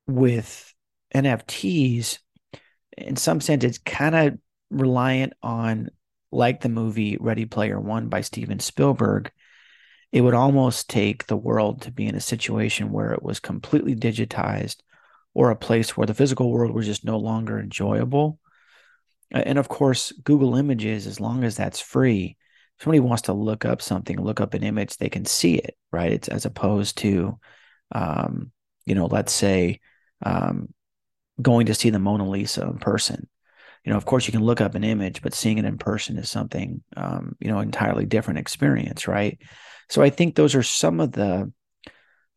with 0.06 0.72
NFTs, 1.12 2.20
in 2.96 3.16
some 3.16 3.40
sense, 3.40 3.64
it's 3.64 3.78
kind 3.78 4.14
of 4.14 4.38
reliant 4.70 5.32
on, 5.42 5.88
like 6.30 6.60
the 6.60 6.68
movie 6.68 7.16
Ready 7.18 7.44
Player 7.44 7.80
One 7.80 8.08
by 8.08 8.20
Steven 8.20 8.60
Spielberg, 8.60 9.32
it 10.12 10.20
would 10.20 10.34
almost 10.34 10.88
take 10.88 11.26
the 11.26 11.36
world 11.36 11.82
to 11.82 11.90
be 11.90 12.06
in 12.06 12.14
a 12.14 12.20
situation 12.20 12.92
where 12.92 13.10
it 13.10 13.24
was 13.24 13.40
completely 13.40 13.96
digitized 13.96 14.76
or 15.34 15.50
a 15.50 15.56
place 15.56 15.96
where 15.96 16.06
the 16.06 16.14
physical 16.14 16.50
world 16.50 16.72
was 16.72 16.86
just 16.86 17.04
no 17.04 17.18
longer 17.18 17.58
enjoyable. 17.58 18.38
And 19.30 19.58
of 19.58 19.68
course, 19.68 20.12
Google 20.12 20.54
Images, 20.54 21.06
as 21.06 21.18
long 21.18 21.42
as 21.42 21.56
that's 21.56 21.80
free, 21.80 22.36
if 22.78 22.84
somebody 22.84 23.00
wants 23.00 23.22
to 23.22 23.32
look 23.32 23.64
up 23.64 23.82
something, 23.82 24.20
look 24.20 24.40
up 24.40 24.54
an 24.54 24.62
image, 24.62 24.96
they 24.96 25.08
can 25.08 25.24
see 25.24 25.56
it, 25.56 25.76
right? 25.92 26.12
It's 26.12 26.28
as 26.28 26.44
opposed 26.44 26.98
to, 26.98 27.38
um, 27.92 28.52
you 28.86 28.94
know, 28.94 29.06
let's 29.06 29.32
say 29.32 29.80
um, 30.24 30.72
going 31.40 31.66
to 31.66 31.74
see 31.74 31.90
the 31.90 31.98
Mona 31.98 32.28
Lisa 32.28 32.62
in 32.62 32.78
person. 32.78 33.28
You 33.84 33.90
know, 33.92 33.96
of 33.96 34.04
course, 34.04 34.26
you 34.26 34.32
can 34.32 34.42
look 34.42 34.60
up 34.60 34.74
an 34.74 34.84
image, 34.84 35.20
but 35.20 35.34
seeing 35.34 35.58
it 35.58 35.64
in 35.64 35.78
person 35.78 36.16
is 36.16 36.30
something, 36.30 36.82
um, 36.96 37.36
you 37.40 37.48
know, 37.48 37.60
entirely 37.60 38.06
different 38.06 38.38
experience, 38.38 39.06
right? 39.08 39.38
So 39.90 40.00
I 40.00 40.10
think 40.10 40.34
those 40.34 40.54
are 40.54 40.62
some 40.62 41.00
of 41.00 41.12
the 41.12 41.52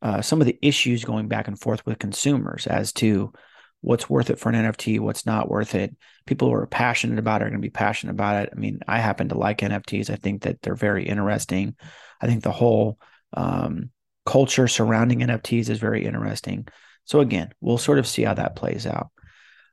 uh, 0.01 0.21
some 0.21 0.41
of 0.41 0.47
the 0.47 0.59
issues 0.61 1.03
going 1.03 1.27
back 1.27 1.47
and 1.47 1.59
forth 1.59 1.85
with 1.85 1.99
consumers 1.99 2.67
as 2.67 2.93
to 2.93 3.33
what's 3.81 4.09
worth 4.09 4.29
it 4.29 4.39
for 4.39 4.49
an 4.49 4.55
NFT, 4.55 4.99
what's 4.99 5.25
not 5.25 5.49
worth 5.49 5.75
it. 5.75 5.95
People 6.25 6.49
who 6.49 6.55
are 6.55 6.67
passionate 6.67 7.19
about 7.19 7.41
it 7.41 7.45
are 7.45 7.49
going 7.49 7.61
to 7.61 7.65
be 7.65 7.69
passionate 7.69 8.11
about 8.11 8.43
it. 8.43 8.49
I 8.55 8.59
mean, 8.59 8.79
I 8.87 8.99
happen 8.99 9.29
to 9.29 9.37
like 9.37 9.59
NFTs. 9.59 10.09
I 10.09 10.15
think 10.15 10.43
that 10.43 10.61
they're 10.61 10.75
very 10.75 11.07
interesting. 11.07 11.75
I 12.19 12.27
think 12.27 12.43
the 12.43 12.51
whole 12.51 12.99
um, 13.33 13.91
culture 14.25 14.67
surrounding 14.67 15.19
NFTs 15.19 15.69
is 15.69 15.79
very 15.79 16.05
interesting. 16.05 16.67
So 17.05 17.21
again, 17.21 17.53
we'll 17.61 17.77
sort 17.77 17.99
of 17.99 18.07
see 18.07 18.23
how 18.23 18.33
that 18.33 18.55
plays 18.55 18.85
out. 18.85 19.09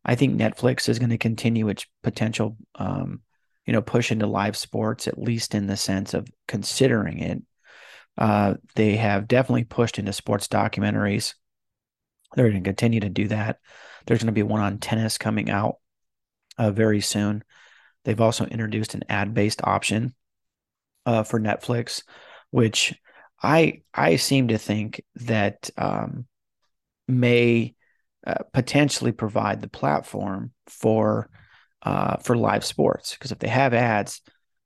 I 0.04 0.14
think 0.14 0.38
Netflix 0.38 0.88
is 0.88 0.98
going 0.98 1.10
to 1.10 1.18
continue 1.18 1.68
its 1.68 1.86
potential, 2.02 2.56
um, 2.74 3.22
you 3.66 3.72
know, 3.72 3.80
push 3.80 4.12
into 4.12 4.26
live 4.26 4.56
sports, 4.56 5.08
at 5.08 5.18
least 5.18 5.54
in 5.54 5.66
the 5.66 5.76
sense 5.76 6.14
of 6.14 6.28
considering 6.46 7.20
it. 7.20 7.42
Uh, 8.16 8.54
they 8.74 8.96
have 8.96 9.28
definitely 9.28 9.64
pushed 9.64 9.98
into 9.98 10.12
sports 10.12 10.48
documentaries. 10.48 11.34
They're 12.34 12.50
going 12.50 12.62
to 12.62 12.68
continue 12.68 13.00
to 13.00 13.08
do 13.08 13.28
that. 13.28 13.58
There's 14.06 14.20
going 14.20 14.26
to 14.26 14.32
be 14.32 14.42
one 14.42 14.60
on 14.60 14.78
tennis 14.78 15.18
coming 15.18 15.50
out 15.50 15.76
uh, 16.58 16.70
very 16.70 17.00
soon. 17.00 17.42
They've 18.04 18.20
also 18.20 18.44
introduced 18.44 18.94
an 18.94 19.04
ad-based 19.08 19.62
option 19.64 20.14
uh, 21.06 21.22
for 21.22 21.40
Netflix, 21.40 22.02
which 22.50 22.94
I 23.42 23.82
I 23.92 24.16
seem 24.16 24.48
to 24.48 24.58
think 24.58 25.02
that 25.16 25.70
um, 25.76 26.26
may 27.08 27.74
uh, 28.26 28.42
potentially 28.52 29.12
provide 29.12 29.60
the 29.60 29.68
platform 29.68 30.52
for 30.66 31.28
uh, 31.82 32.16
for 32.18 32.36
live 32.36 32.64
sports 32.64 33.14
because 33.14 33.32
if 33.32 33.38
they 33.38 33.48
have 33.48 33.74
ads, 33.74 34.22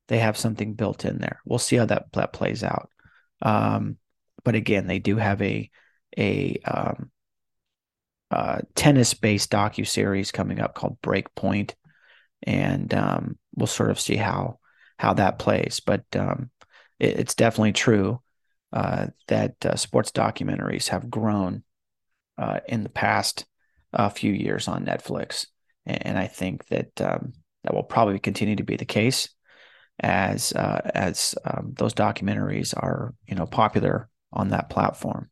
they 0.09 0.19
have 0.19 0.37
something 0.37 0.75
built 0.75 1.05
in 1.05 1.19
there. 1.19 1.41
We'll 1.45 1.59
see 1.59 1.77
how 1.77 1.87
that, 1.87 2.13
that 2.13 2.33
plays 2.33 2.63
out. 2.63 2.91
Um, 3.43 3.99
but 4.45 4.55
again, 4.55 4.87
they 4.87 4.99
do 4.99 5.17
have 5.17 5.43
a 5.43 5.71
a 6.17 6.59
um, 6.65 7.11
uh, 8.31 8.61
tennis 8.75 9.15
based 9.15 9.51
docu 9.51 9.87
series 9.87 10.33
coming 10.33 10.61
up 10.61 10.75
called 10.75 11.01
Breakpoint, 11.03 11.75
and 12.43 12.93
um, 12.95 13.39
we'll 13.55 13.67
sort 13.67 13.91
of 13.91 14.01
see 14.01 14.17
how 14.17 14.59
how 14.99 15.15
that 15.15 15.39
plays. 15.39 15.81
But 15.85 16.05
um, 16.17 16.51
it, 16.99 17.21
it's 17.21 17.35
definitely 17.35 17.73
true 17.73 18.21
uh, 18.73 19.09
that 19.29 19.55
uh, 19.65 19.77
sports 19.77 20.11
documentaries 20.11 20.89
have 20.89 21.11
grown 21.11 21.63
uh, 22.37 22.61
in 22.69 22.83
the 22.83 22.91
past 22.91 23.47
uh, 23.93 24.09
few 24.09 24.33
years 24.33 24.69
on 24.69 24.85
Netflix, 24.85 25.47
and, 25.87 26.07
and 26.09 26.19
I 26.19 26.27
think 26.27 26.67
that 26.69 27.01
um, 27.01 27.33
that 27.65 27.75
will 27.75 27.83
probably 27.83 28.19
continue 28.19 28.57
to 28.57 28.65
be 28.65 28.77
the 28.77 28.85
case 28.85 29.29
as 30.01 30.53
uh, 30.53 30.81
as 30.95 31.35
um, 31.45 31.75
those 31.77 31.95
documentaries 31.95 32.75
are 32.77 33.15
you 33.27 33.35
know 33.35 33.47
popular 33.47 34.09
on 34.33 34.49
that 34.49 34.71
platform. 34.71 35.31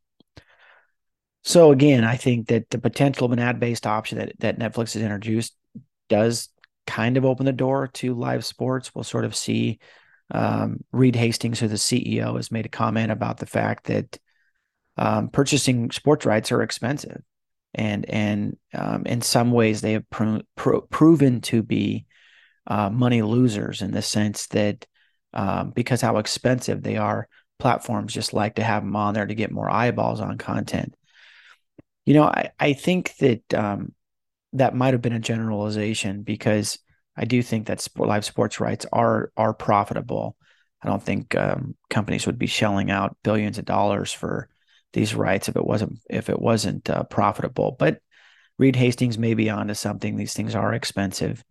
So 1.44 1.70
again, 1.70 2.02
I 2.02 2.16
think 2.16 2.48
that 2.48 2.70
the 2.70 2.78
potential 2.78 3.26
of 3.26 3.32
an 3.32 3.38
ad-based 3.38 3.86
option 3.86 4.18
that, 4.18 4.32
that 4.40 4.58
Netflix 4.58 4.94
has 4.94 5.02
introduced 5.02 5.54
does 6.08 6.48
kind 6.86 7.16
of 7.16 7.24
open 7.24 7.46
the 7.46 7.52
door 7.52 7.88
to 7.88 8.14
live 8.14 8.44
sports. 8.44 8.94
We'll 8.94 9.04
sort 9.04 9.24
of 9.24 9.34
see. 9.34 9.78
Um, 10.28 10.80
Reed 10.90 11.14
Hastings, 11.14 11.60
who 11.60 11.68
the 11.68 11.76
CEO, 11.76 12.34
has 12.34 12.50
made 12.50 12.66
a 12.66 12.68
comment 12.68 13.12
about 13.12 13.38
the 13.38 13.46
fact 13.46 13.84
that 13.84 14.18
um, 14.96 15.28
purchasing 15.28 15.92
sports 15.92 16.26
rights 16.26 16.50
are 16.50 16.62
expensive, 16.62 17.22
and 17.74 18.08
and 18.10 18.56
um, 18.74 19.06
in 19.06 19.20
some 19.22 19.52
ways 19.52 19.80
they 19.80 19.92
have 19.92 20.10
pro- 20.10 20.42
pro- 20.56 20.80
proven 20.80 21.42
to 21.42 21.62
be 21.62 22.06
uh, 22.66 22.90
money 22.90 23.22
losers 23.22 23.82
in 23.82 23.92
the 23.92 24.02
sense 24.02 24.46
that 24.48 24.86
um, 25.32 25.70
because 25.70 26.00
how 26.00 26.16
expensive 26.16 26.82
they 26.82 26.96
are, 26.96 27.28
platforms 27.58 28.12
just 28.12 28.32
like 28.32 28.56
to 28.56 28.64
have 28.64 28.82
them 28.82 28.96
on 28.96 29.14
there 29.14 29.26
to 29.26 29.34
get 29.34 29.50
more 29.50 29.70
eyeballs 29.70 30.20
on 30.20 30.38
content. 30.38 30.94
You 32.04 32.14
know, 32.14 32.24
I, 32.24 32.50
I 32.58 32.72
think 32.74 33.16
that 33.16 33.54
um, 33.54 33.94
that 34.52 34.74
might 34.74 34.94
have 34.94 35.02
been 35.02 35.12
a 35.12 35.18
generalization 35.20 36.22
because 36.22 36.78
I 37.16 37.24
do 37.24 37.42
think 37.42 37.66
that 37.66 37.80
sport, 37.80 38.08
live 38.08 38.24
sports 38.24 38.60
rights 38.60 38.86
are 38.92 39.32
are 39.36 39.54
profitable. 39.54 40.36
I 40.82 40.88
don't 40.88 41.02
think 41.02 41.34
um, 41.34 41.74
companies 41.88 42.26
would 42.26 42.38
be 42.38 42.46
shelling 42.46 42.90
out 42.90 43.16
billions 43.22 43.58
of 43.58 43.64
dollars 43.64 44.12
for 44.12 44.48
these 44.92 45.14
rights 45.14 45.48
if 45.48 45.56
it 45.56 45.64
wasn't 45.64 45.98
if 46.08 46.28
it 46.28 46.40
wasn't 46.40 46.88
uh, 46.88 47.04
profitable. 47.04 47.76
But 47.78 48.00
Reed 48.58 48.76
Hastings 48.76 49.18
may 49.18 49.34
be 49.34 49.50
onto 49.50 49.74
something. 49.74 50.16
These 50.16 50.34
things 50.34 50.54
are 50.54 50.72
expensive, 50.72 51.42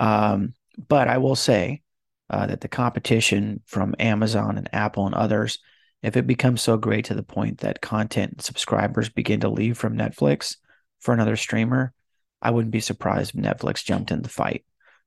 um, 0.00 0.54
but 0.88 1.06
I 1.06 1.18
will 1.18 1.36
say 1.36 1.82
uh, 2.28 2.46
that 2.46 2.60
the 2.60 2.68
competition 2.68 3.60
from 3.66 3.94
Amazon 4.00 4.58
and 4.58 4.68
Apple 4.72 5.06
and 5.06 5.14
others 5.14 5.60
if 6.02 6.16
it 6.16 6.26
becomes 6.26 6.62
so 6.62 6.76
great 6.76 7.06
to 7.06 7.14
the 7.14 7.22
point 7.22 7.58
that 7.58 7.82
content 7.82 8.42
subscribers 8.42 9.08
begin 9.08 9.40
to 9.40 9.48
leave 9.48 9.76
from 9.76 9.96
Netflix 9.96 10.56
for 10.98 11.12
another 11.12 11.36
streamer, 11.36 11.92
I 12.40 12.50
wouldn't 12.50 12.72
be 12.72 12.80
surprised 12.80 13.34
if 13.34 13.42
Netflix 13.42 13.84
jumped 13.84 14.10
in 14.10 14.22
the 14.22 14.28
fight. 14.28 14.64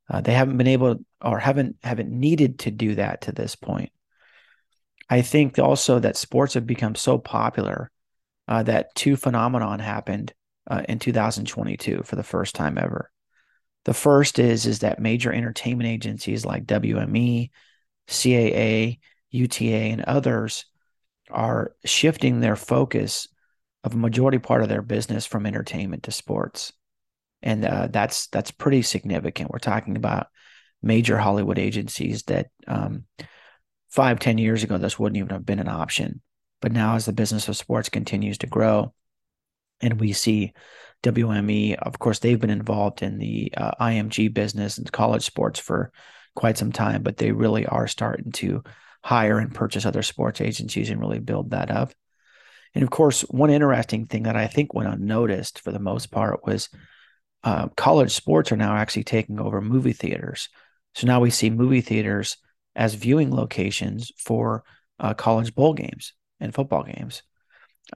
Uh, 0.09 0.21
they 0.21 0.33
haven't 0.33 0.57
been 0.57 0.67
able 0.67 0.95
to, 0.95 1.05
or 1.21 1.39
haven't 1.39 1.77
haven't 1.81 2.11
needed 2.11 2.59
to 2.59 2.71
do 2.71 2.95
that 2.95 3.21
to 3.21 3.31
this 3.31 3.55
point. 3.55 3.91
I 5.09 5.21
think 5.21 5.57
also 5.57 5.99
that 5.99 6.17
sports 6.17 6.53
have 6.53 6.67
become 6.67 6.95
so 6.95 7.17
popular 7.17 7.89
uh, 8.47 8.63
that 8.63 8.93
two 8.95 9.15
phenomenon 9.15 9.79
happened 9.79 10.33
uh, 10.69 10.83
in 10.87 10.99
2022 10.99 12.03
for 12.03 12.15
the 12.15 12.23
first 12.23 12.53
time 12.53 12.77
ever. 12.77 13.09
The 13.85 13.93
first 13.93 14.39
is 14.39 14.65
is 14.65 14.79
that 14.79 14.99
major 14.99 15.31
entertainment 15.31 15.89
agencies 15.89 16.45
like 16.45 16.65
WME, 16.65 17.49
CAA, 18.07 18.99
UTA, 19.31 19.91
and 19.91 20.01
others 20.01 20.65
are 21.29 21.75
shifting 21.85 22.39
their 22.39 22.55
focus 22.55 23.27
of 23.83 23.93
a 23.93 23.97
majority 23.97 24.39
part 24.39 24.61
of 24.61 24.69
their 24.69 24.81
business 24.81 25.25
from 25.25 25.45
entertainment 25.45 26.03
to 26.03 26.11
sports, 26.11 26.71
and 27.41 27.65
uh, 27.65 27.87
that's 27.91 28.27
that's 28.27 28.51
pretty 28.51 28.81
significant. 28.81 29.51
We're 29.51 29.59
talking 29.59 29.97
about 29.97 30.27
major 30.81 31.17
Hollywood 31.17 31.59
agencies 31.59 32.23
that 32.23 32.47
um, 32.67 33.03
five 33.89 34.19
ten 34.19 34.37
years 34.37 34.63
ago 34.63 34.77
this 34.77 34.97
wouldn't 34.97 35.17
even 35.17 35.29
have 35.29 35.45
been 35.45 35.59
an 35.59 35.67
option, 35.67 36.21
but 36.61 36.71
now 36.71 36.95
as 36.95 37.05
the 37.05 37.13
business 37.13 37.49
of 37.49 37.57
sports 37.57 37.89
continues 37.89 38.37
to 38.39 38.47
grow, 38.47 38.93
and 39.81 39.99
we 39.99 40.13
see 40.13 40.53
WME, 41.03 41.75
of 41.75 41.99
course, 41.99 42.19
they've 42.19 42.39
been 42.39 42.49
involved 42.49 43.01
in 43.01 43.17
the 43.17 43.53
uh, 43.55 43.71
IMG 43.79 44.33
business 44.33 44.77
and 44.77 44.91
college 44.91 45.23
sports 45.23 45.59
for 45.59 45.91
quite 46.35 46.57
some 46.57 46.71
time, 46.71 47.03
but 47.03 47.17
they 47.17 47.31
really 47.31 47.65
are 47.65 47.87
starting 47.87 48.31
to 48.33 48.63
hire 49.03 49.37
and 49.37 49.53
purchase 49.53 49.85
other 49.85 50.01
sports 50.01 50.41
agencies 50.41 50.89
and 50.89 50.99
really 50.99 51.19
build 51.19 51.51
that 51.51 51.69
up. 51.69 51.93
And 52.73 52.83
of 52.83 52.89
course, 52.89 53.21
one 53.21 53.49
interesting 53.49 54.07
thing 54.07 54.23
that 54.23 54.35
I 54.35 54.47
think 54.47 54.73
went 54.73 54.93
unnoticed 54.93 55.59
for 55.59 55.71
the 55.71 55.79
most 55.79 56.09
part 56.09 56.45
was 56.45 56.69
uh, 57.43 57.67
college 57.75 58.11
sports 58.11 58.51
are 58.51 58.57
now 58.57 58.75
actually 58.75 59.03
taking 59.03 59.39
over 59.39 59.61
movie 59.61 59.93
theaters. 59.93 60.49
So 60.95 61.05
now 61.05 61.19
we 61.19 61.29
see 61.29 61.49
movie 61.49 61.81
theaters 61.81 62.37
as 62.75 62.93
viewing 62.93 63.35
locations 63.35 64.11
for 64.17 64.63
uh, 64.99 65.13
college 65.13 65.53
bowl 65.53 65.73
games 65.73 66.13
and 66.39 66.53
football 66.53 66.83
games. 66.83 67.23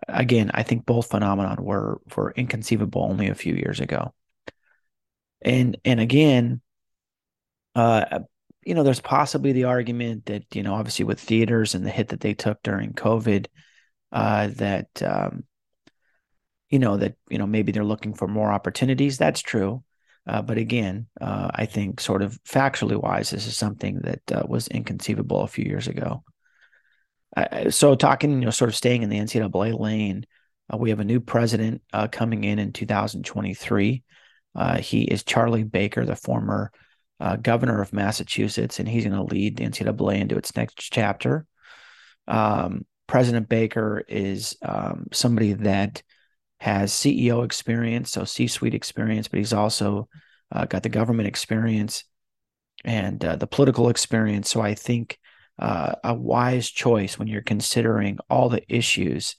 Again, 0.08 0.52
I 0.54 0.64
think 0.64 0.86
both 0.86 1.10
phenomenon 1.10 1.64
were 1.64 2.02
were 2.16 2.34
inconceivable 2.36 3.04
only 3.04 3.28
a 3.30 3.36
few 3.36 3.54
years 3.56 3.80
ago. 3.80 4.14
And 5.42 5.78
and 5.86 6.00
again, 6.00 6.62
uh, 7.76 8.20
you 8.64 8.74
know, 8.74 8.84
there's 8.84 9.00
possibly 9.00 9.54
the 9.54 9.66
argument 9.66 10.26
that 10.26 10.44
you 10.56 10.64
know, 10.64 10.74
obviously 10.74 11.06
with 11.06 11.20
theaters 11.20 11.74
and 11.74 11.86
the 11.86 11.90
hit 11.90 12.10
that 12.10 12.20
they 12.20 12.34
took 12.34 12.62
during 12.64 12.94
COVID, 12.94 13.48
uh, 14.12 14.48
that 14.56 14.88
um, 15.04 15.46
you 16.70 16.80
know 16.80 16.98
that 16.98 17.16
you 17.30 17.38
know 17.38 17.48
maybe 17.48 17.72
they're 17.72 17.86
looking 17.86 18.14
for 18.14 18.28
more 18.28 18.52
opportunities. 18.52 19.18
That's 19.18 19.42
true. 19.42 19.84
Uh, 20.28 20.42
but 20.42 20.58
again, 20.58 21.08
uh, 21.22 21.50
I 21.54 21.66
think 21.66 22.02
sort 22.02 22.22
of 22.22 22.38
factually 22.44 23.02
wise, 23.02 23.30
this 23.30 23.48
is 23.48 23.58
something 23.58 24.02
that 24.02 24.32
uh, 24.32 24.44
was 24.46 24.68
inconceivable 24.68 25.42
a 25.42 25.48
few 25.48 25.64
years 25.64 25.88
ago. 25.88 26.24
So 27.70 27.96
talking, 27.96 28.40
you 28.40 28.46
know, 28.46 28.52
sort 28.52 28.70
of 28.70 28.76
staying 28.76 29.04
in 29.04 29.10
the 29.10 29.20
NCAA 29.20 29.78
lane, 29.80 30.26
uh, 30.74 30.78
we 30.78 30.90
have 30.90 31.00
a 31.00 31.06
new 31.06 31.20
president 31.20 31.82
uh, 31.94 32.08
coming 32.08 32.44
in 32.44 32.60
in 32.60 32.74
2023. 32.74 34.04
Uh, 34.56 34.78
he 34.80 35.04
is 35.04 35.24
Charlie 35.24 35.64
Baker, 35.64 36.06
the 36.06 36.16
former 36.16 36.72
governor 37.42 37.82
of 37.82 37.94
Massachusetts, 37.94 38.80
and 38.80 38.88
he's 38.88 39.04
going 39.04 39.16
to 39.16 39.24
lead 39.24 39.58
the 39.58 39.66
NCAA 39.66 40.20
into 40.20 40.38
its 40.38 40.56
next 40.56 40.76
chapter. 40.80 41.46
Um, 42.28 42.86
President 43.08 43.48
Baker 43.48 44.04
is 44.08 44.58
um, 44.62 45.08
somebody 45.12 45.54
that 45.54 46.04
has 46.60 46.92
CEO 46.92 47.46
experience, 47.46 48.12
so 48.12 48.24
C 48.24 48.48
suite 48.48 48.74
experience, 48.74 49.28
but 49.28 49.38
he's 49.38 49.54
also 49.54 50.10
uh, 50.52 50.66
got 50.66 50.84
the 50.84 50.90
government 50.90 51.28
experience 51.28 52.04
and 52.84 53.24
uh, 53.24 53.36
the 53.36 53.48
political 53.48 53.90
experience. 53.90 54.50
So 54.50 54.62
I 54.62 54.74
think 54.74 55.18
uh, 55.60 55.96
a 56.04 56.14
wise 56.14 56.70
choice 56.70 57.18
when 57.18 57.28
you're 57.28 57.42
considering 57.42 58.20
all 58.30 58.50
the 58.50 58.64
issues 58.74 59.36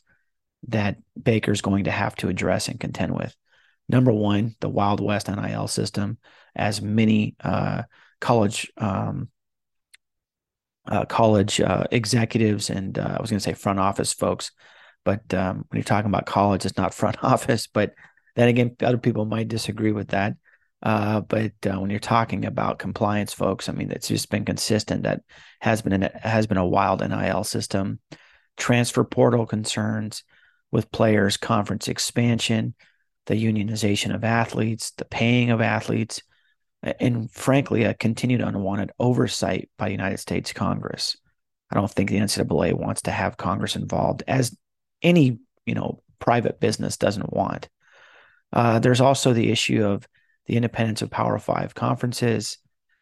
that 0.69 0.97
Baker's 1.21 1.61
going 1.61 1.85
to 1.85 1.91
have 1.91 2.17
to 2.17 2.29
address 2.29 2.69
and 2.69 2.81
contend 2.81 3.15
with. 3.15 3.35
Number 3.89 4.13
one, 4.13 4.57
the 4.61 4.69
Wild 4.69 5.01
West 5.01 5.29
NIL 5.29 5.69
system, 5.69 6.19
as 6.55 6.83
many 6.83 7.37
uh, 7.43 7.83
college 8.21 8.71
um, 8.77 9.29
uh, 10.87 11.05
college 11.05 11.61
uh, 11.61 11.85
executives 11.91 12.71
and 12.71 12.99
I 12.99 13.21
was 13.21 13.31
going 13.31 13.39
to 13.39 13.45
say 13.45 13.53
front 13.53 13.79
office 13.79 14.15
folks 14.15 14.51
but 15.09 15.33
um, 15.33 15.65
when 15.69 15.79
you're 15.79 15.85
talking 15.85 16.11
about 16.11 16.27
college, 16.27 16.67
it's 16.67 16.77
not 16.77 16.93
front 17.03 17.25
office. 17.25 17.67
But 17.67 17.95
then 18.37 18.49
again, 18.49 18.77
other 18.83 18.99
people 18.99 19.25
might 19.25 19.49
disagree 19.49 19.93
with 19.93 20.09
that. 20.09 20.35
Uh, 20.83 21.21
but 21.21 21.53
uh, 21.67 21.79
when 21.81 21.91
you're 21.91 21.99
talking 21.99 22.45
about 22.45 22.79
compliance, 22.79 23.33
folks, 23.33 23.69
I 23.69 23.73
mean, 23.73 23.91
it's 23.91 24.09
just 24.09 24.31
been 24.31 24.45
consistent 24.45 25.03
that 25.03 25.23
has 25.61 25.83
been 25.83 25.93
an, 25.93 26.11
has 26.23 26.47
been 26.47 26.57
a 26.57 26.67
wild 26.67 27.01
NIL 27.01 27.45
system, 27.45 27.99
transfer 28.57 29.05
portal 29.05 29.45
concerns 29.45 30.23
with 30.71 30.93
players, 30.93 31.37
conference 31.37 31.89
expansion, 31.89 32.75
the 33.27 33.35
unionization 33.35 34.15
of 34.15 34.25
athletes, 34.25 34.93
the 34.93 35.05
paying 35.05 35.51
of 35.51 35.61
athletes, 35.61 36.23
and 36.83 37.31
frankly, 37.33 37.85
a 37.85 37.95
continued 37.95 38.41
unwanted 38.41 38.93
oversight 39.01 39.69
by 39.79 39.89
United 39.89 40.19
States 40.19 40.53
Congress. 40.53 41.17
I 41.71 41.75
don't 41.75 41.91
think 41.91 42.11
the 42.11 42.19
NCAA 42.19 42.73
wants 42.75 43.03
to 43.03 43.11
have 43.11 43.37
Congress 43.37 43.77
involved, 43.77 44.23
as 44.29 44.57
any 45.03 45.39
you 45.67 45.75
know 45.75 46.03
private 46.21 46.61
business 46.61 46.97
doesn't 46.97 47.33
want. 47.33 47.69
Uh, 48.53 48.79
there's 48.79 49.01
also 49.01 49.33
the 49.33 49.51
issue 49.51 49.85
of 49.85 50.07
the 50.49 50.57
independence 50.57 51.03
of 51.03 51.11
Power 51.11 51.39
Five 51.39 51.75
conferences 51.75 52.59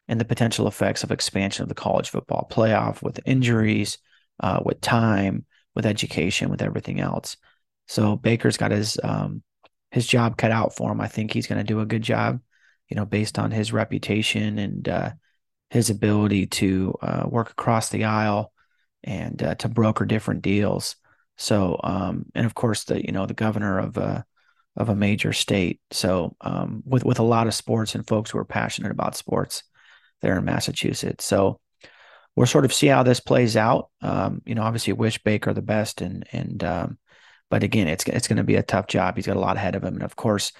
and 0.08 0.20
the 0.20 0.24
potential 0.24 0.68
effects 0.68 1.02
of 1.02 1.10
expansion 1.10 1.62
of 1.62 1.68
the 1.68 1.74
college 1.74 2.10
football 2.10 2.46
playoff 2.50 3.02
with 3.02 3.20
injuries, 3.24 3.98
uh, 4.40 4.60
with 4.64 4.80
time, 4.80 5.46
with 5.74 5.86
education, 5.86 6.50
with 6.50 6.62
everything 6.62 7.00
else. 7.00 7.36
So 7.88 8.16
Baker's 8.16 8.56
got 8.56 8.72
his 8.72 8.98
um, 9.02 9.42
his 9.90 10.06
job 10.06 10.36
cut 10.36 10.50
out 10.50 10.74
for 10.74 10.90
him. 10.90 11.00
I 11.00 11.08
think 11.08 11.32
he's 11.32 11.46
going 11.46 11.58
to 11.58 11.64
do 11.64 11.80
a 11.80 11.86
good 11.86 12.02
job, 12.02 12.40
you 12.88 12.96
know, 12.96 13.06
based 13.06 13.38
on 13.38 13.50
his 13.50 13.72
reputation 13.72 14.58
and 14.58 14.88
uh, 14.88 15.10
his 15.70 15.90
ability 15.90 16.46
to 16.46 16.94
uh, 17.00 17.24
work 17.28 17.50
across 17.50 17.88
the 17.88 18.04
aisle 18.04 18.52
and 19.04 19.42
uh, 19.42 19.54
to 19.56 19.68
broker 19.68 20.04
different 20.04 20.42
deals. 20.42 20.96
So, 21.38 21.78
um, 21.84 22.26
and 22.34 22.46
of 22.46 22.54
course, 22.54 22.84
the 22.84 23.04
you 23.04 23.12
know 23.12 23.26
the 23.26 23.34
governor 23.34 23.78
of 23.78 23.96
a 23.96 24.24
of 24.76 24.88
a 24.88 24.96
major 24.96 25.32
state. 25.32 25.80
So, 25.90 26.36
um, 26.40 26.82
with 26.84 27.04
with 27.04 27.18
a 27.18 27.24
lot 27.24 27.46
of 27.46 27.54
sports 27.54 27.94
and 27.94 28.06
folks 28.06 28.30
who 28.30 28.38
are 28.38 28.44
passionate 28.44 28.92
about 28.92 29.16
sports 29.16 29.62
there 30.22 30.38
in 30.38 30.44
Massachusetts. 30.44 31.24
So, 31.24 31.60
we'll 32.36 32.46
sort 32.46 32.64
of 32.64 32.74
see 32.74 32.86
how 32.86 33.02
this 33.02 33.20
plays 33.20 33.56
out. 33.56 33.90
Um, 34.02 34.42
you 34.44 34.54
know, 34.54 34.62
obviously, 34.62 34.92
wish 34.92 35.22
Baker 35.22 35.52
the 35.52 35.62
best, 35.62 36.00
and 36.00 36.26
and 36.32 36.62
um, 36.62 36.98
but 37.50 37.62
again, 37.62 37.88
it's 37.88 38.04
it's 38.06 38.28
going 38.28 38.36
to 38.36 38.44
be 38.44 38.56
a 38.56 38.62
tough 38.62 38.86
job. 38.86 39.16
He's 39.16 39.26
got 39.26 39.36
a 39.36 39.40
lot 39.40 39.56
ahead 39.56 39.74
of 39.74 39.82
him, 39.82 39.94
and 39.94 40.02
of 40.02 40.16
course, 40.16 40.52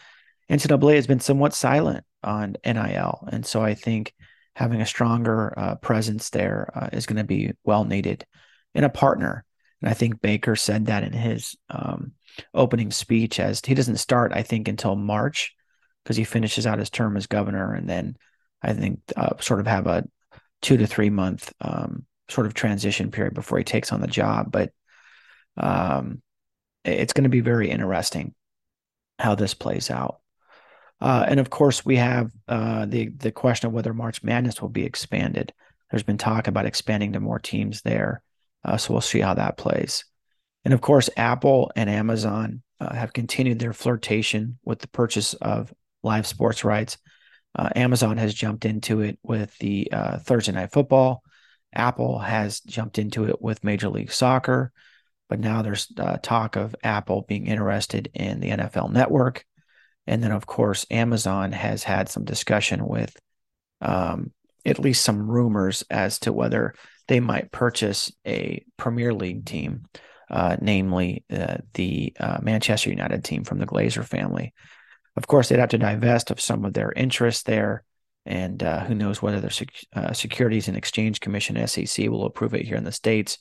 NCAA 0.50 0.96
has 0.96 1.06
been 1.06 1.20
somewhat 1.20 1.54
silent 1.54 2.04
on 2.22 2.56
NIL, 2.64 3.28
and 3.30 3.46
so 3.46 3.62
I 3.62 3.74
think 3.74 4.14
having 4.54 4.80
a 4.80 4.86
stronger 4.86 5.52
uh, 5.56 5.74
presence 5.76 6.30
there 6.30 6.70
uh, 6.74 6.88
is 6.92 7.06
going 7.06 7.18
to 7.18 7.24
be 7.24 7.52
well 7.64 7.84
needed, 7.84 8.24
and 8.74 8.84
a 8.84 8.90
partner 8.90 9.44
and 9.82 9.90
I 9.90 9.94
think 9.94 10.20
Baker 10.20 10.56
said 10.56 10.86
that 10.86 11.04
in 11.04 11.12
his 11.12 11.56
um, 11.68 12.12
opening 12.54 12.90
speech, 12.90 13.38
as 13.38 13.60
he 13.64 13.74
doesn't 13.74 13.98
start, 13.98 14.32
I 14.32 14.42
think, 14.42 14.68
until 14.68 14.96
March 14.96 15.54
because 16.02 16.16
he 16.16 16.24
finishes 16.24 16.66
out 16.66 16.78
his 16.78 16.90
term 16.90 17.16
as 17.16 17.26
governor, 17.26 17.72
and 17.74 17.88
then 17.88 18.16
I 18.62 18.72
think 18.72 19.00
uh, 19.16 19.34
sort 19.40 19.60
of 19.60 19.66
have 19.66 19.86
a 19.86 20.04
two 20.62 20.76
to 20.76 20.86
three 20.86 21.10
month 21.10 21.52
um, 21.60 22.06
sort 22.28 22.46
of 22.46 22.54
transition 22.54 23.10
period 23.10 23.34
before 23.34 23.58
he 23.58 23.64
takes 23.64 23.92
on 23.92 24.00
the 24.00 24.06
job. 24.06 24.50
But 24.50 24.72
um, 25.56 26.22
it's 26.84 27.12
going 27.12 27.24
to 27.24 27.30
be 27.30 27.40
very 27.40 27.70
interesting 27.70 28.34
how 29.18 29.34
this 29.34 29.54
plays 29.54 29.90
out. 29.90 30.20
Uh, 31.00 31.26
and 31.28 31.40
of 31.40 31.50
course, 31.50 31.84
we 31.84 31.96
have 31.96 32.30
uh, 32.48 32.86
the 32.86 33.08
the 33.08 33.32
question 33.32 33.68
of 33.68 33.74
whether 33.74 33.92
March 33.92 34.22
Madness 34.22 34.62
will 34.62 34.70
be 34.70 34.84
expanded. 34.84 35.52
There's 35.90 36.02
been 36.02 36.18
talk 36.18 36.48
about 36.48 36.66
expanding 36.66 37.12
to 37.12 37.20
more 37.20 37.38
teams 37.38 37.82
there. 37.82 38.22
Uh, 38.66 38.76
so 38.76 38.92
we'll 38.92 39.00
see 39.00 39.20
how 39.20 39.34
that 39.34 39.56
plays. 39.56 40.04
And 40.64 40.74
of 40.74 40.80
course, 40.80 41.08
Apple 41.16 41.70
and 41.76 41.88
Amazon 41.88 42.62
uh, 42.80 42.92
have 42.92 43.12
continued 43.12 43.60
their 43.60 43.72
flirtation 43.72 44.58
with 44.64 44.80
the 44.80 44.88
purchase 44.88 45.34
of 45.34 45.72
live 46.02 46.26
sports 46.26 46.64
rights. 46.64 46.98
Uh, 47.54 47.70
Amazon 47.76 48.16
has 48.18 48.34
jumped 48.34 48.64
into 48.64 49.00
it 49.00 49.18
with 49.22 49.56
the 49.58 49.88
uh, 49.92 50.18
Thursday 50.18 50.52
Night 50.52 50.72
Football. 50.72 51.22
Apple 51.72 52.18
has 52.18 52.60
jumped 52.60 52.98
into 52.98 53.24
it 53.24 53.40
with 53.40 53.64
Major 53.64 53.88
League 53.88 54.12
Soccer. 54.12 54.72
But 55.28 55.40
now 55.40 55.62
there's 55.62 55.88
uh, 55.98 56.18
talk 56.22 56.56
of 56.56 56.74
Apple 56.82 57.24
being 57.26 57.46
interested 57.46 58.10
in 58.14 58.40
the 58.40 58.50
NFL 58.50 58.90
network. 58.90 59.44
And 60.06 60.22
then, 60.22 60.30
of 60.30 60.46
course, 60.46 60.86
Amazon 60.90 61.52
has 61.52 61.82
had 61.82 62.08
some 62.08 62.24
discussion 62.24 62.86
with 62.86 63.16
um, 63.80 64.32
at 64.64 64.78
least 64.78 65.04
some 65.04 65.30
rumors 65.30 65.84
as 65.90 66.18
to 66.20 66.32
whether 66.32 66.74
they 67.08 67.20
might 67.20 67.52
purchase 67.52 68.12
a 68.26 68.64
Premier 68.76 69.14
League 69.14 69.46
team, 69.46 69.84
uh, 70.30 70.56
namely 70.60 71.24
uh, 71.30 71.58
the 71.74 72.12
uh, 72.18 72.38
Manchester 72.42 72.90
United 72.90 73.24
team 73.24 73.44
from 73.44 73.58
the 73.58 73.66
Glazer 73.66 74.04
family. 74.04 74.52
Of 75.16 75.26
course, 75.26 75.48
they'd 75.48 75.58
have 75.58 75.70
to 75.70 75.78
divest 75.78 76.30
of 76.30 76.40
some 76.40 76.64
of 76.64 76.74
their 76.74 76.92
interests 76.92 77.44
there, 77.44 77.84
and 78.26 78.62
uh, 78.62 78.84
who 78.84 78.94
knows 78.94 79.22
whether 79.22 79.40
the 79.40 79.50
Sec- 79.50 79.84
uh, 79.94 80.12
Securities 80.12 80.68
and 80.68 80.76
Exchange 80.76 81.20
Commission 81.20 81.64
(SEC) 81.66 82.08
will 82.08 82.26
approve 82.26 82.54
it 82.54 82.66
here 82.66 82.76
in 82.76 82.84
the 82.84 82.92
states, 82.92 83.38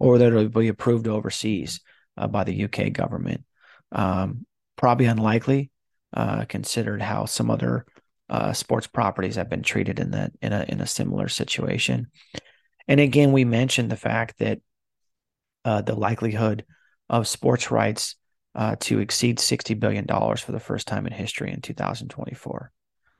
or 0.00 0.12
whether 0.12 0.28
it'll 0.28 0.48
be 0.48 0.68
approved 0.68 1.06
overseas 1.06 1.80
uh, 2.16 2.26
by 2.26 2.44
the 2.44 2.64
UK 2.64 2.92
government. 2.92 3.44
Um, 3.92 4.46
probably 4.76 5.06
unlikely, 5.06 5.70
considered 6.48 7.02
how 7.02 7.26
some 7.26 7.50
other 7.50 7.84
sports 8.54 8.86
properties 8.86 9.36
have 9.36 9.50
been 9.50 9.62
treated 9.62 10.00
in 10.00 10.12
that 10.12 10.32
in 10.40 10.54
a 10.54 10.64
in 10.66 10.80
a 10.80 10.86
similar 10.86 11.28
situation. 11.28 12.10
And 12.88 13.00
again, 13.00 13.32
we 13.32 13.44
mentioned 13.44 13.90
the 13.90 13.96
fact 13.96 14.38
that 14.38 14.60
uh, 15.64 15.82
the 15.82 15.94
likelihood 15.94 16.64
of 17.08 17.28
sports 17.28 17.70
rights 17.70 18.16
uh, 18.54 18.76
to 18.80 18.98
exceed 18.98 19.38
$60 19.38 19.78
billion 19.78 20.06
for 20.06 20.52
the 20.52 20.60
first 20.60 20.86
time 20.86 21.06
in 21.06 21.12
history 21.12 21.52
in 21.52 21.60
2024. 21.60 22.72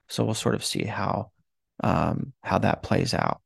So 0.09 0.25
we'll 0.25 0.35
sort 0.35 0.55
of 0.55 0.65
see 0.65 0.85
how 0.85 1.31
um, 1.83 2.33
how 2.43 2.59
that 2.59 2.83
plays 2.83 3.15
out. 3.15 3.41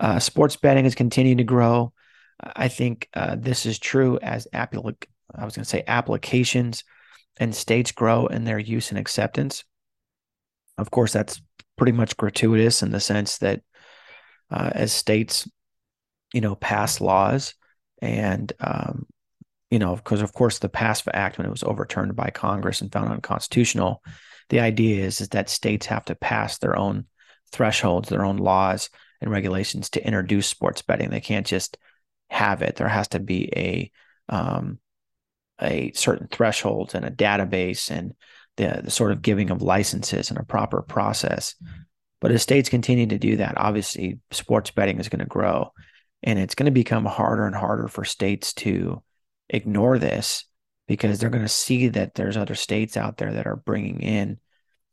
Uh, 0.00 0.18
sports 0.18 0.56
betting 0.56 0.84
has 0.84 0.94
continued 0.94 1.38
to 1.38 1.44
grow. 1.44 1.92
I 2.40 2.68
think 2.68 3.08
uh, 3.14 3.36
this 3.38 3.66
is 3.66 3.78
true 3.78 4.18
as 4.22 4.48
applic- 4.54 5.06
I 5.34 5.44
was 5.44 5.54
going 5.54 5.64
to 5.64 5.68
say 5.70 5.84
applications 5.86 6.84
and 7.38 7.54
states 7.54 7.92
grow 7.92 8.26
in 8.26 8.44
their 8.44 8.58
use 8.58 8.90
and 8.90 8.98
acceptance. 8.98 9.64
Of 10.78 10.90
course, 10.90 11.12
that's 11.12 11.42
pretty 11.76 11.92
much 11.92 12.16
gratuitous 12.16 12.82
in 12.82 12.90
the 12.90 13.00
sense 13.00 13.38
that 13.38 13.62
uh, 14.54 14.70
as 14.72 14.92
states, 14.92 15.48
you 16.32 16.40
know, 16.40 16.54
pass 16.54 17.00
laws 17.00 17.54
and 18.00 18.52
um, 18.60 19.06
you 19.70 19.80
know, 19.80 19.96
because 19.96 20.22
of 20.22 20.32
course 20.32 20.60
the 20.60 20.68
PASPA 20.68 21.10
Act, 21.14 21.36
when 21.36 21.46
it 21.46 21.50
was 21.50 21.64
overturned 21.64 22.14
by 22.14 22.30
Congress 22.30 22.80
and 22.80 22.92
found 22.92 23.10
unconstitutional, 23.10 24.02
the 24.48 24.60
idea 24.60 25.04
is, 25.04 25.20
is 25.20 25.30
that 25.30 25.48
states 25.48 25.86
have 25.86 26.04
to 26.04 26.14
pass 26.14 26.58
their 26.58 26.78
own 26.78 27.06
thresholds, 27.50 28.08
their 28.08 28.24
own 28.24 28.36
laws 28.36 28.90
and 29.20 29.30
regulations 29.32 29.90
to 29.90 30.06
introduce 30.06 30.46
sports 30.46 30.82
betting. 30.82 31.10
They 31.10 31.20
can't 31.20 31.46
just 31.46 31.76
have 32.30 32.62
it. 32.62 32.76
There 32.76 32.88
has 32.88 33.08
to 33.08 33.20
be 33.20 33.50
a 33.56 33.90
um, 34.28 34.78
a 35.60 35.92
certain 35.94 36.28
threshold 36.28 36.94
and 36.94 37.04
a 37.04 37.10
database 37.10 37.90
and 37.90 38.14
the, 38.56 38.82
the 38.84 38.90
sort 38.90 39.12
of 39.12 39.22
giving 39.22 39.50
of 39.50 39.62
licenses 39.62 40.30
and 40.30 40.38
a 40.38 40.44
proper 40.44 40.82
process. 40.82 41.54
But 42.24 42.32
as 42.32 42.40
states 42.40 42.70
continue 42.70 43.06
to 43.08 43.18
do 43.18 43.36
that, 43.36 43.58
obviously 43.58 44.18
sports 44.30 44.70
betting 44.70 44.98
is 44.98 45.10
going 45.10 45.20
to 45.20 45.26
grow 45.26 45.74
and 46.22 46.38
it's 46.38 46.54
going 46.54 46.64
to 46.64 46.72
become 46.72 47.04
harder 47.04 47.44
and 47.44 47.54
harder 47.54 47.86
for 47.86 48.02
states 48.06 48.54
to 48.54 49.02
ignore 49.50 49.98
this 49.98 50.46
because 50.88 51.18
they're 51.18 51.28
going 51.28 51.44
to 51.44 51.48
see 51.50 51.88
that 51.88 52.14
there's 52.14 52.38
other 52.38 52.54
states 52.54 52.96
out 52.96 53.18
there 53.18 53.34
that 53.34 53.46
are 53.46 53.56
bringing 53.56 54.00
in 54.00 54.38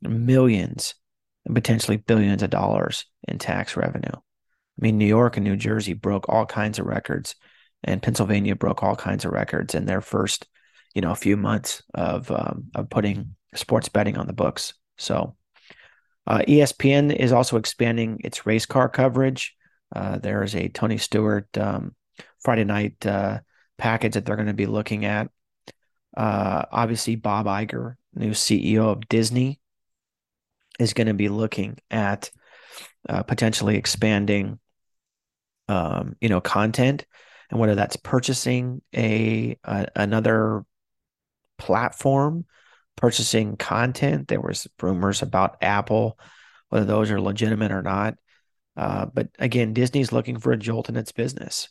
millions 0.01 0.93
and 1.45 1.55
potentially 1.55 1.95
billions 1.95 2.43
of 2.43 2.49
dollars 2.49 3.05
in 3.29 3.39
tax 3.39 3.77
revenue. 3.77 4.11
I 4.11 4.19
mean, 4.81 4.97
New 4.97 5.05
York 5.05 5.37
and 5.37 5.45
New 5.45 5.55
Jersey 5.55 5.93
broke 5.93 6.27
all 6.27 6.45
kinds 6.45 6.79
of 6.79 6.85
records, 6.85 7.35
and 7.81 8.03
Pennsylvania 8.03 8.57
broke 8.57 8.83
all 8.83 8.97
kinds 8.97 9.23
of 9.23 9.31
records 9.31 9.73
in 9.73 9.85
their 9.85 10.01
first, 10.01 10.47
you 10.93 11.01
know, 11.01 11.15
few 11.15 11.37
months 11.37 11.81
of 11.93 12.29
um, 12.29 12.65
of 12.75 12.89
putting 12.89 13.35
sports 13.55 13.87
betting 13.87 14.17
on 14.17 14.27
the 14.27 14.33
books. 14.33 14.73
So, 14.97 15.37
uh, 16.27 16.39
ESPN 16.47 17.15
is 17.15 17.31
also 17.31 17.57
expanding 17.57 18.21
its 18.23 18.45
race 18.45 18.65
car 18.65 18.89
coverage. 18.89 19.55
Uh, 19.93 20.17
there 20.17 20.43
is 20.43 20.55
a 20.55 20.69
Tony 20.69 20.97
Stewart 20.97 21.47
um, 21.57 21.95
Friday 22.39 22.63
night 22.63 23.05
uh, 23.05 23.39
package 23.77 24.13
that 24.13 24.25
they're 24.25 24.35
going 24.35 24.47
to 24.47 24.53
be 24.53 24.67
looking 24.67 25.05
at. 25.05 25.29
Uh, 26.15 26.63
obviously, 26.71 27.15
Bob 27.15 27.45
Iger, 27.45 27.95
new 28.13 28.31
CEO 28.31 28.91
of 28.91 29.07
Disney, 29.07 29.59
is 30.79 30.93
going 30.93 31.07
to 31.07 31.13
be 31.13 31.29
looking 31.29 31.77
at 31.89 32.29
uh, 33.09 33.23
potentially 33.23 33.77
expanding, 33.77 34.59
um, 35.67 36.15
you 36.21 36.29
know, 36.29 36.41
content, 36.41 37.05
and 37.49 37.59
whether 37.59 37.75
that's 37.75 37.95
purchasing 37.95 38.81
a, 38.95 39.57
a 39.63 39.87
another 39.95 40.63
platform, 41.57 42.45
purchasing 42.95 43.57
content. 43.57 44.27
There 44.27 44.41
was 44.41 44.67
rumors 44.81 45.21
about 45.21 45.57
Apple, 45.61 46.19
whether 46.69 46.85
those 46.85 47.11
are 47.11 47.21
legitimate 47.21 47.71
or 47.71 47.81
not. 47.81 48.15
Uh, 48.77 49.05
but 49.05 49.29
again, 49.39 49.73
Disney's 49.73 50.11
looking 50.11 50.39
for 50.39 50.51
a 50.51 50.57
jolt 50.57 50.89
in 50.89 50.95
its 50.95 51.11
business, 51.11 51.69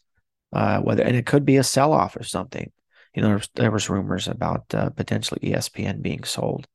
uh, 0.53 0.81
whether 0.81 1.03
and 1.03 1.17
it 1.17 1.27
could 1.27 1.45
be 1.45 1.57
a 1.57 1.65
sell 1.65 1.93
off 1.93 2.17
or 2.17 2.25
something. 2.25 2.71
You 3.15 3.23
know, 3.23 3.29
there 3.29 3.37
was, 3.37 3.49
there 3.55 3.71
was 3.71 3.91
rumors 3.91 4.29
about 4.29 4.73
uh, 4.75 4.91
potentially 4.91 5.41
ESPN 5.43 6.03
being 6.03 6.25
sold. 6.25 6.67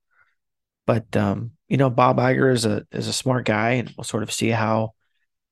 But 0.86 1.15
um, 1.15 1.51
you 1.67 1.77
know, 1.77 1.89
Bob 1.89 2.17
Iger 2.17 2.53
is 2.53 2.65
a 2.65 2.86
is 2.91 3.08
a 3.08 3.13
smart 3.13 3.45
guy, 3.45 3.71
and 3.71 3.93
we'll 3.97 4.03
sort 4.03 4.23
of 4.23 4.31
see 4.31 4.49
how 4.49 4.93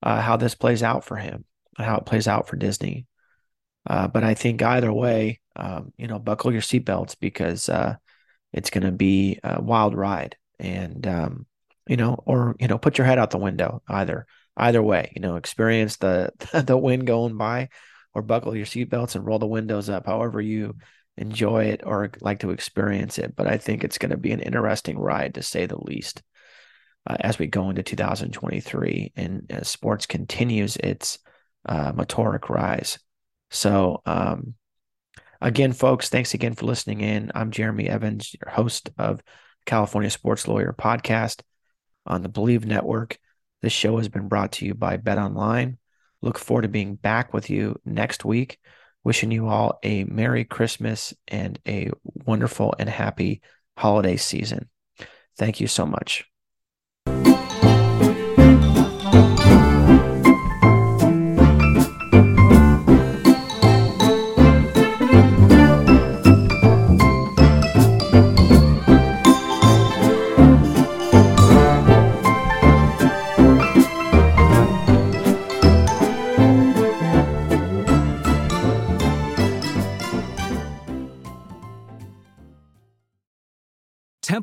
uh, 0.01 0.21
how 0.21 0.37
this 0.37 0.55
plays 0.55 0.83
out 0.83 1.03
for 1.05 1.17
him, 1.17 1.45
how 1.77 1.97
it 1.97 2.05
plays 2.05 2.27
out 2.27 2.47
for 2.47 2.55
Disney. 2.55 3.07
Uh, 3.87 4.07
but 4.07 4.23
I 4.23 4.33
think 4.33 4.61
either 4.61 4.93
way, 4.93 5.39
um, 5.55 5.91
you 5.97 6.07
know, 6.07 6.19
buckle 6.19 6.51
your 6.51 6.61
seatbelts 6.61 7.15
because 7.19 7.67
uh, 7.67 7.95
it's 8.53 8.69
going 8.69 8.83
to 8.83 8.91
be 8.91 9.39
a 9.43 9.61
wild 9.61 9.95
ride, 9.95 10.37
and 10.59 11.05
um, 11.07 11.45
you 11.87 11.97
know, 11.97 12.21
or 12.25 12.55
you 12.59 12.67
know, 12.67 12.77
put 12.77 12.97
your 12.97 13.05
head 13.05 13.19
out 13.19 13.31
the 13.31 13.37
window. 13.37 13.81
Either 13.87 14.25
either 14.55 14.81
way, 14.81 15.11
you 15.15 15.21
know, 15.21 15.35
experience 15.35 15.97
the 15.97 16.31
the 16.65 16.77
wind 16.77 17.07
going 17.07 17.37
by, 17.37 17.69
or 18.13 18.21
buckle 18.21 18.55
your 18.55 18.65
seatbelts 18.65 19.15
and 19.15 19.25
roll 19.25 19.39
the 19.39 19.47
windows 19.47 19.89
up. 19.89 20.05
However 20.05 20.39
you 20.39 20.75
enjoy 21.17 21.65
it 21.65 21.81
or 21.85 22.11
like 22.21 22.39
to 22.39 22.51
experience 22.51 23.17
it. 23.17 23.35
But 23.35 23.47
I 23.47 23.57
think 23.57 23.83
it's 23.83 23.97
going 23.97 24.11
to 24.11 24.17
be 24.17 24.31
an 24.31 24.39
interesting 24.39 24.97
ride 24.97 25.35
to 25.35 25.43
say 25.43 25.65
the 25.65 25.81
least 25.81 26.23
uh, 27.05 27.17
as 27.19 27.37
we 27.37 27.47
go 27.47 27.69
into 27.69 27.83
2023 27.83 29.13
and 29.15 29.45
as 29.49 29.67
sports 29.67 30.05
continues 30.05 30.77
its 30.77 31.19
uh, 31.67 31.91
meteoric 31.95 32.49
rise. 32.49 32.99
So, 33.51 34.01
um, 34.05 34.55
again, 35.43 35.73
folks, 35.73 36.09
thanks 36.09 36.33
again 36.33 36.55
for 36.55 36.65
listening 36.65 37.01
in. 37.01 37.31
I'm 37.35 37.51
Jeremy 37.51 37.87
Evans, 37.87 38.33
your 38.33 38.51
host 38.51 38.89
of 38.97 39.21
California 39.65 40.09
Sports 40.09 40.47
Lawyer 40.47 40.73
podcast 40.77 41.41
on 42.05 42.23
the 42.23 42.29
Bleav 42.29 42.65
Network. 42.65 43.17
This 43.61 43.73
show 43.73 43.97
has 43.97 44.09
been 44.09 44.27
brought 44.27 44.53
to 44.53 44.65
you 44.65 44.73
by 44.73 44.97
Bet 44.97 45.17
Online. 45.17 45.77
Look 46.21 46.37
forward 46.37 46.63
to 46.63 46.67
being 46.69 46.95
back 46.95 47.33
with 47.33 47.49
you 47.49 47.79
next 47.85 48.25
week 48.25 48.57
wishing 49.03 49.31
you 49.31 49.47
all 49.47 49.79
a 49.83 50.05
Merry 50.05 50.45
Christmas 50.45 51.13
and 51.27 51.59
a 51.67 51.91
wonderful 52.03 52.73
and 52.79 52.89
happy 52.89 53.41
holiday 53.77 54.17
season. 54.17 54.69
Thank 55.37 55.59
you 55.59 55.67
so 55.67 55.85
much. 55.85 56.23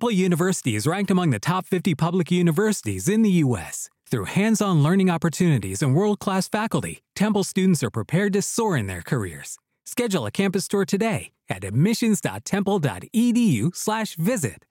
Temple 0.01 0.13
University 0.13 0.77
is 0.77 0.87
ranked 0.87 1.11
among 1.11 1.29
the 1.29 1.39
top 1.39 1.67
50 1.67 1.95
public 1.95 2.31
universities 2.31 3.07
in 3.07 3.21
the 3.21 3.29
U.S. 3.45 3.91
Through 4.11 4.25
hands 4.25 4.63
on 4.63 4.83
learning 4.83 5.11
opportunities 5.11 5.83
and 5.83 5.95
world 5.95 6.21
class 6.21 6.49
faculty, 6.49 7.03
Temple 7.15 7.45
students 7.45 7.83
are 7.83 7.91
prepared 7.91 8.33
to 8.33 8.41
soar 8.41 8.79
in 8.79 8.87
their 8.87 9.03
careers. 9.03 9.59
Schedule 9.85 10.25
a 10.25 10.31
campus 10.31 10.67
tour 10.69 10.87
today 10.87 11.33
at 11.51 11.65
admissions.temple.edu/slash 11.65 14.15
visit. 14.15 14.65